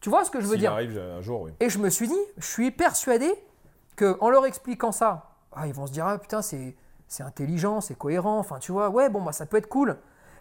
[0.00, 0.72] Tu vois ce que je veux dire?
[0.72, 1.52] arrive un jour, oui.
[1.60, 3.32] et je me suis dit, je suis persuadé
[3.96, 6.76] que en leur expliquant ça, ah, ils vont se dire ah putain c'est
[7.08, 9.96] c'est intelligent, c'est cohérent, enfin tu vois, ouais bon bah ça peut être cool.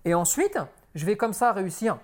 [0.06, 0.58] Et ensuite,
[0.96, 1.98] je vais comme ça réussir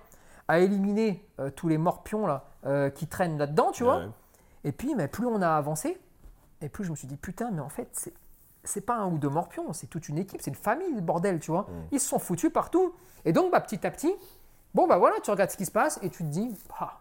[0.48, 3.98] à éliminer euh, tous les morpions là euh, qui traînent là-dedans, tu vois.
[3.98, 4.08] Ouais.
[4.64, 6.00] Et puis mais plus on a avancé,
[6.60, 8.14] et plus je me suis dit putain mais en fait c'est
[8.66, 11.38] c'est pas un ou deux morpions, c'est toute une équipe, c'est une famille, le bordel,
[11.38, 11.66] tu vois.
[11.92, 12.94] Ils se sont foutus partout.
[13.26, 14.14] Et donc bah petit à petit,
[14.74, 16.98] bon bah voilà, tu regardes ce qui se passe et tu te dis ah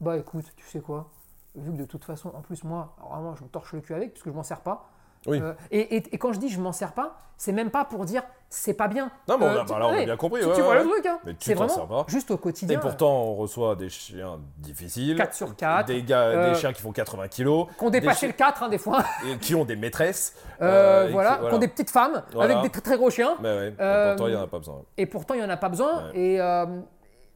[0.00, 1.10] bah écoute, tu sais quoi?
[1.54, 4.12] Vu que de toute façon, en plus moi, vraiment, je me torche le cul avec
[4.12, 4.90] puisque je m'en sers pas.
[5.26, 5.40] Oui.
[5.42, 8.04] Euh, et, et- et quand je dis je m'en sers pas, c'est même pas pour
[8.04, 9.10] dire c'est pas bien.
[9.28, 10.74] Non, mais on a- Euh, là, on a bien compris, Tu, ouais, tu ouais, vois
[10.76, 10.82] ouais.
[10.84, 12.04] le truc, hein Mais tu t'en sers pas.
[12.08, 12.78] juste au Et quotidien.
[12.80, 15.16] pourtant, on reçoit des chiens difficiles.
[15.16, 15.86] 4 sur 4.
[15.86, 17.68] Des, gars, Euh, des chiens qui font 80 kilos.
[17.80, 19.04] Des dépassait chi- le 4 hein, des fois.
[19.28, 20.34] et qui ont des maîtresses.
[20.60, 22.52] Euh, euh, et qui- voilà, Qu'on des petites femmes Voilà.
[22.58, 23.36] avec des très très gros chiens.
[23.40, 24.82] Mais et Euh, pourtant, il n'y en a pas besoin.
[24.96, 26.10] Et pourtant, il n'y en a pas besoin.
[26.14, 26.66] Et, euh,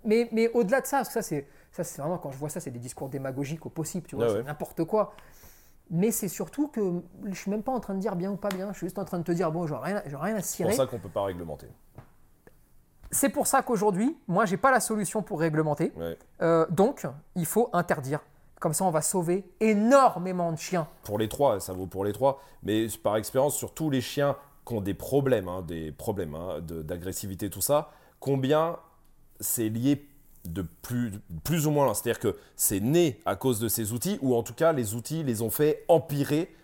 [0.05, 2.49] mais mais au-delà de ça, parce que ça, c'est ça, c'est vraiment, quand je vois
[2.49, 5.13] ça, c'est des discours démagogiques au possible, tu vois, Ouais, c'est n'importe quoi.
[5.91, 8.49] Mais c'est surtout que je suis même pas en train de dire bien ou pas
[8.49, 10.57] bien, je suis juste en train de te dire, bon, j'aurais rien, rien à C'est
[10.57, 10.69] cirer.
[10.71, 11.67] pour ça qu'on ne peut pas réglementer.
[13.11, 15.93] C'est pour ça qu'aujourd'hui, moi, j'ai pas la solution pour réglementer.
[15.97, 16.19] Ouais.
[16.43, 18.21] Euh, donc, il faut interdire.
[18.61, 20.89] Comme ça, on va sauver énormément de chiens.
[21.05, 22.41] Pour les trois, ça vaut pour les trois.
[22.63, 26.61] Mais par expérience, sur tous les chiens qui ont des problèmes, hein, des problèmes hein,
[26.61, 28.79] de- d'agressivité, tout ça, combien
[29.39, 30.09] c'est lié
[30.45, 34.19] de plus, plus ou moins là C'est-à-dire que c'est né à cause de ces outils,
[34.23, 36.55] ou en tout cas, les outils les ont fait empirer.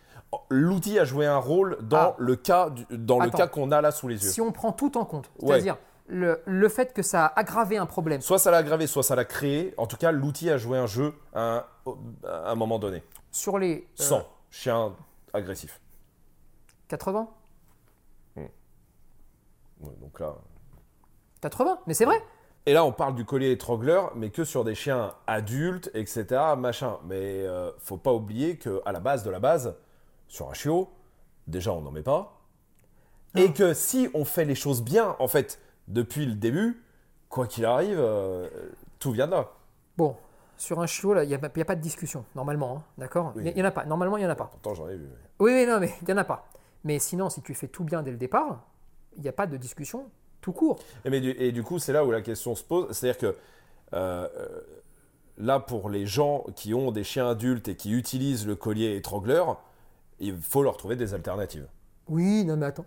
[0.49, 2.17] L'outil a joué un rôle dans Ah.
[2.19, 4.31] le cas, le cas qu'on a là sous les yeux.
[4.31, 5.49] Si on prend tout en compte, Ouais.
[5.55, 9.03] c'est-à-dire le, le fait que ça a aggravé un problème, Soit ça l'a aggravé, soit
[9.03, 9.75] ça l'a créé.
[9.77, 11.41] En tout cas, l'outil a joué un jeu à
[11.87, 11.93] un,
[12.29, 13.03] à un moment donné.
[13.33, 14.93] sur les euh, 100 chiens
[15.33, 15.81] agressifs.
[16.89, 17.29] 80
[18.37, 20.35] Ouais, donc là.
[21.41, 22.21] 80 Mais c'est vrai
[22.67, 26.27] Et là, on parle du collier étrangleur, mais que sur des chiens adultes, etc.
[26.59, 26.99] Machin.
[27.07, 29.75] Mais euh, faut pas oublier que à la base de la base,
[30.29, 30.91] sur un chiot,
[31.47, 32.37] déjà on n'en met pas.
[33.37, 36.83] Et que si on fait les choses bien, en fait, depuis le début,
[37.29, 38.49] quoi qu'il arrive, euh,
[38.99, 39.49] tout vient de là.
[39.97, 40.17] Bon,
[40.57, 43.33] sur un chiot, il n'y a, pas- a de discussion, normalement, hein, d'accord?
[43.37, 43.43] Oui.
[43.47, 44.47] Il n'y en a pas, normalement, il n'y en a pas.
[44.47, 45.09] Pourtant, j'en ai vu.
[45.39, 46.49] Oui, oui, non, mais il n'y en a pas.
[46.85, 48.65] Mais sinon, si tu fais tout bien dès le départ,
[49.17, 50.79] il n'y a pas de discussion tout court.
[51.05, 52.91] Et, mais du, et du coup, c'est là où la question se pose.
[52.93, 53.37] C'est-à-dire que
[53.95, 54.29] euh,
[55.39, 59.63] là, pour les gens qui ont des chiens adultes et qui utilisent le collier étrangleur,
[60.19, 61.67] il faut leur trouver des alternatives.
[62.09, 62.87] Oui, non, mais attends.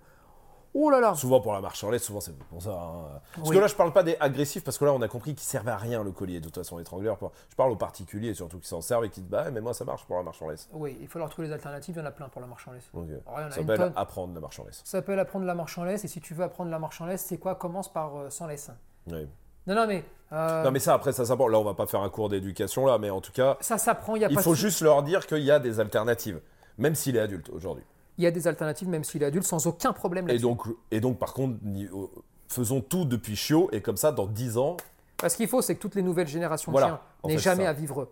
[0.75, 2.71] Oh là là Souvent pour la marche en laisse, souvent c'est pour ça.
[2.71, 3.19] hein.
[3.35, 3.55] Parce Oui.
[3.55, 5.71] que là, je parle pas des agressifs, parce que là, on a compris qu'ils servaient
[5.71, 7.17] à rien le collier, de toute façon, l'étrangleur.
[7.49, 9.85] Je parle aux particuliers, surtout qui s'en servent et qui disent Bah, mais moi, ça
[9.85, 10.67] marche pour la marche en laisse.
[10.73, 12.67] Oui, il faut leur trouver des alternatives, il y en a plein pour la marche
[12.67, 12.89] en laisse.
[12.93, 14.77] Donc, Alors, il y en a ça s'appelle apprendre la marche en laisse.
[14.83, 17.05] Ça s'appelle apprendre la marche en laisse, et si tu veux apprendre la marche en
[17.05, 17.53] laisse, c'est quoi?
[17.55, 18.71] Commence par euh, sans laisse.
[19.11, 19.27] Oui.
[19.67, 21.47] Non, non, mais, euh, Non, mais ça, après, ça s'apprend.
[21.47, 24.15] Là, on va pas faire un cours d'éducation, là, mais en tout cas, ça s'apprend,
[24.15, 26.41] il y a il pas faut juste leur dire qu'il y a des alternatives,
[26.79, 27.85] même s'il est adulte aujourd'hui.
[28.17, 30.43] Il y a des alternatives, même s'il est adulte, sans aucun problème Et là-dessus.
[30.43, 32.07] donc, et donc, par contre, euh,
[32.47, 34.77] faisons tout depuis chiot, et comme ça, dans 10 ans,
[35.17, 37.69] Parce qu'il faut, c'est que toutes les nouvelles générations Voilà, chiens n'aient jamais ça.
[37.69, 38.09] à vivre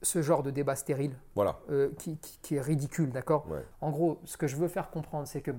[0.00, 1.58] ce genre de débat stérile Voilà.
[1.70, 3.64] euh, qui, qui- qui est ridicule, d'accord Ouais.
[3.80, 5.50] En gros, ce que je veux faire comprendre, c'est que,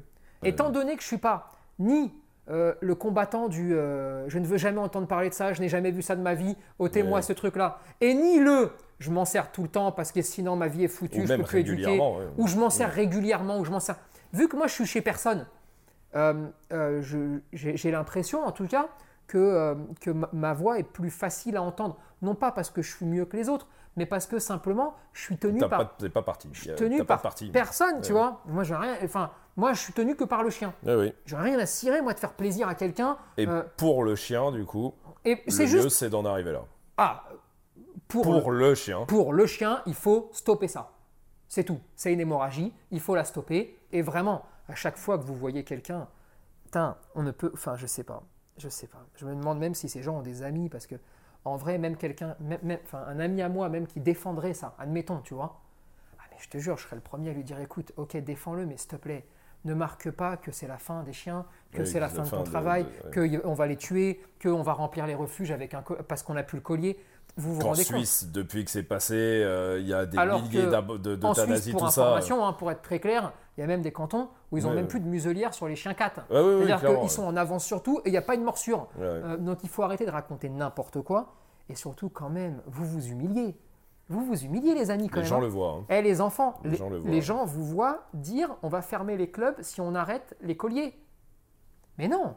[0.43, 2.11] étant donné que je suis pas ni
[2.49, 5.69] euh, le combattant du euh, je ne veux jamais entendre parler de ça, je n'ai
[5.69, 8.71] jamais vu ça de ma vie, ôtez-moi ce truc-là, et ni le
[9.03, 11.27] je m'en sers tout le temps parce que sinon ma vie est foutue, Ou je
[11.27, 12.27] même peux plus éduquer, ouais.
[12.37, 13.97] ou je m'en sers régulièrement, ou je m'en sers.
[14.31, 15.45] Vu que moi je suis chez personne,
[16.15, 17.01] euh, euh,
[17.51, 18.87] j'ai l'impression en tout cas
[19.27, 21.97] que, euh, que ma, voix est plus facile à entendre.
[22.21, 25.21] Non pas parce que je suis mieux que les autres, mais parce que simplement je
[25.21, 26.47] suis tenu par, pas, pas parti.
[26.53, 27.49] je suis tenu par parti.
[27.51, 28.19] personne, tu Ouais.
[28.19, 28.41] vois.
[28.45, 28.95] Moi, j'ai rien.
[29.03, 30.73] Enfin, moi, je suis tenu que par le chien.
[30.85, 31.13] Oui.
[31.25, 33.17] J'ai rien à cirer, moi, de faire plaisir à quelqu'un.
[33.37, 34.93] Et pour le chien, du coup,
[35.25, 35.89] et le mieux, juste.
[35.89, 36.63] c'est d'en arriver là.
[36.97, 37.23] Ah,
[38.07, 39.05] pour, Pour le, le chien.
[39.05, 40.91] pour le chien, il faut stopper ça.
[41.47, 41.79] C'est tout.
[41.95, 42.73] C'est une hémorragie.
[42.91, 43.77] Il faut la stopper.
[43.91, 46.07] Et vraiment, à chaque fois que vous voyez quelqu'un,
[47.15, 47.51] on ne peut.
[47.53, 48.23] Enfin, je sais pas.
[48.57, 49.03] Je sais pas.
[49.15, 50.95] Je me demande même si ces gens ont des amis parce que,
[51.45, 54.75] en vrai, même quelqu'un, même, même- enfin, un ami à moi, même qui défendrait ça,
[54.79, 55.59] admettons, tu vois.
[56.19, 58.65] Ah, mais je te jure, je serais le premier à lui dire écoute, ok, défends-le,
[58.65, 59.25] mais s'il te plaît,
[59.65, 62.23] ne marque pas que c'est la fin des chiens, que Oui, c'est la que fin
[62.23, 62.85] de ton de- travail,
[63.15, 66.43] de- qu'on va les tuer, qu'on va remplir les refuges avec un parce qu'on n'a
[66.43, 66.99] plus le collier.
[67.35, 70.17] Vous vous Qu'en rendez compte Suisse, depuis que c'est passé, euh, il y a des
[70.19, 72.19] Alors milliers que de- En Suisse, d'euthanasie, pour tout ça.
[72.19, 74.75] hein, pour être très clair, il y a même des cantons où ils n'ont Ouais,
[74.75, 74.89] même ouais.
[74.89, 76.21] plus de muselière sur les chiens 4.
[76.29, 78.87] Ouais, C'est-à-dire qu'ils sont en avance sur tout et il n'y a pas une morsure.
[78.99, 81.33] Euh, donc il faut arrêter de raconter n'importe quoi.
[81.69, 83.55] Et surtout, quand même, vous vous humiliez.
[84.09, 85.29] Vous vous humiliez, les amis, quand Les même.
[85.29, 85.41] gens hein.
[85.41, 85.77] le voient.
[85.79, 85.85] hein.
[85.89, 87.09] Eh, les enfants, Les les, gens le voient.
[87.11, 90.93] les gens vous voient dire on va fermer les clubs si on arrête les colliers.
[91.97, 92.35] Mais non.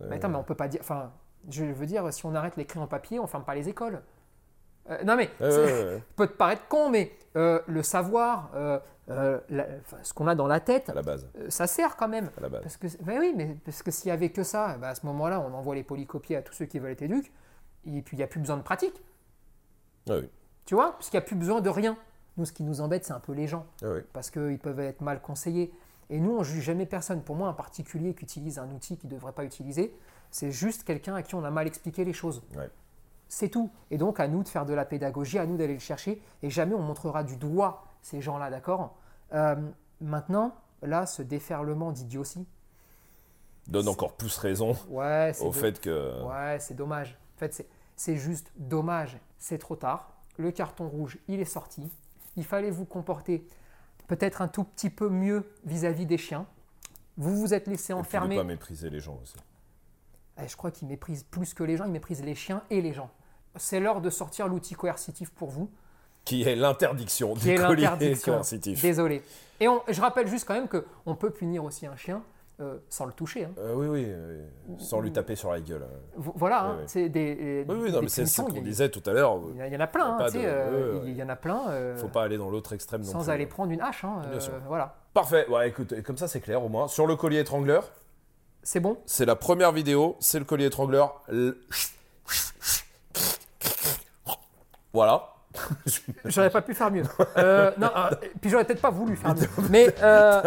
[0.00, 0.80] Mais attends, mais on peut pas dire.
[0.80, 1.12] Enfin,
[1.50, 4.02] je veux dire, si on arrête les crayons papier, on ferme pas les écoles.
[4.90, 8.78] Euh, non mais, ouais, peut te paraître con, mais euh, le savoir, euh,
[9.10, 9.66] euh, la-
[10.02, 11.28] ce qu'on a dans la tête, à la base.
[11.38, 12.30] euh, ça sert quand même.
[12.36, 12.62] À la base.
[12.62, 15.04] Parce que, ben oui, mais parce que s'il y avait que ça, ben à ce
[15.06, 17.32] moment-là, on envoie les polycopiés à tous ceux qui veulent être éduques,
[17.86, 19.02] et puis il n'y a plus besoin de pratique,
[20.08, 20.30] Ouais, oui.
[20.66, 21.96] tu vois, parce qu'il n'y a plus besoin de rien.
[22.36, 24.00] Nous, ce qui nous embête, c'est un peu les gens, Ouais, oui.
[24.12, 25.72] parce qu'ils peuvent être mal conseillés.
[26.10, 27.22] Et nous, on juge jamais personne.
[27.22, 29.96] Pour moi, un particulier qui utilise un outil qu'il ne devrait pas utiliser,
[30.30, 32.42] c'est juste quelqu'un à qui on a mal expliqué les choses.
[32.56, 32.68] Ouais.
[33.34, 33.68] C'est tout.
[33.90, 36.22] Et donc, à nous de faire de la pédagogie, à nous d'aller le chercher.
[36.44, 38.94] Et jamais on montrera du doigt ces gens-là, d'accord?
[39.32, 39.56] Euh,
[40.00, 42.46] Maintenant, là, ce déferlement d'idiotie,
[43.66, 46.22] Donne encore plus raison ouais, au de- fait que.
[46.22, 47.18] Ouais, c'est dommage.
[47.36, 47.66] En fait,
[47.96, 49.18] c'est- juste dommage.
[49.38, 50.12] C'est trop tard.
[50.36, 51.90] Le carton rouge, il est sorti.
[52.36, 53.48] Il fallait vous comporter
[54.06, 56.46] peut-être un tout petit peu mieux vis-à-vis des chiens.
[57.16, 58.36] Vous vous êtes laissé Et puis de enfermer.
[58.36, 59.36] pas mépriser les gens aussi.
[60.40, 62.92] Eh, je crois qu'ils méprisent plus que les gens, ils méprisent les chiens et les
[62.92, 63.10] gens.
[63.56, 65.70] C'est l'heure de sortir l'outil coercitif pour vous,
[66.24, 68.80] Qui est l'interdiction du collier coercitif.
[68.82, 69.22] Désolé.
[69.60, 72.22] Et on- je rappelle juste quand même qu'on peut punir aussi un chien
[72.60, 73.44] euh, sans le toucher.
[73.44, 73.50] hein.
[73.58, 74.06] Euh, oui, oui,
[74.68, 74.76] oui.
[74.78, 75.82] Sans lui taper sur la gueule.
[75.82, 75.96] hein.
[76.16, 76.84] Vo- Voilà, hein, Ouais, ouais.
[76.86, 77.64] c'est des.
[77.68, 79.40] Oui, oui, non, mais c'est ce qu'on il disait tout à l'heure.
[79.50, 81.22] Il y, en a- il y en a plein, Il y hein, euh, il y
[81.22, 81.68] en a plein.
[81.70, 83.30] euh, Faut pas aller dans l'autre extrême non sans plus.
[83.30, 84.04] aller prendre une hache.
[84.04, 84.52] hein, Bien euh, sûr.
[84.68, 84.94] Voilà.
[85.14, 85.46] Parfait.
[85.48, 86.86] Ouais, écoute, comme ça c'est clair au moins.
[86.88, 87.90] Sur le collier étrangleur,
[88.62, 88.96] C'est bon?
[89.04, 91.22] C'est la première vidéo, c'est le collier étrangleur.
[91.28, 91.60] Le-
[94.94, 95.30] Voilà.
[96.24, 97.04] J'aurais pas pu faire mieux.
[97.36, 99.48] Euh, non, euh, puis j'aurais peut-être pas voulu faire mieux.
[99.70, 100.42] Mais euh,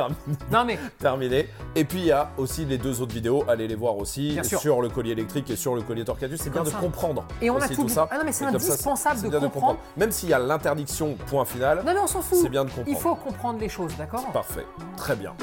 [0.51, 1.47] non, mais Terminé.
[1.75, 4.81] Et puis il y a aussi les deux autres vidéos, allez les voir aussi sur
[4.81, 6.41] le collier électrique et sur le collier Torquatus.
[6.41, 7.25] C'est bien de comprendre.
[7.41, 8.07] Et on a tout ça.
[8.11, 9.79] Ah non, mais c'est indispensable de bien comprendre.
[9.95, 12.39] Même s'il y a l'interdiction, point final, non, mais on s'en fout.
[12.41, 12.89] c'est bien de comprendre.
[12.89, 14.25] Il faut comprendre les choses, d'accord?
[14.33, 14.65] Parfait.
[14.97, 15.33] Très bien.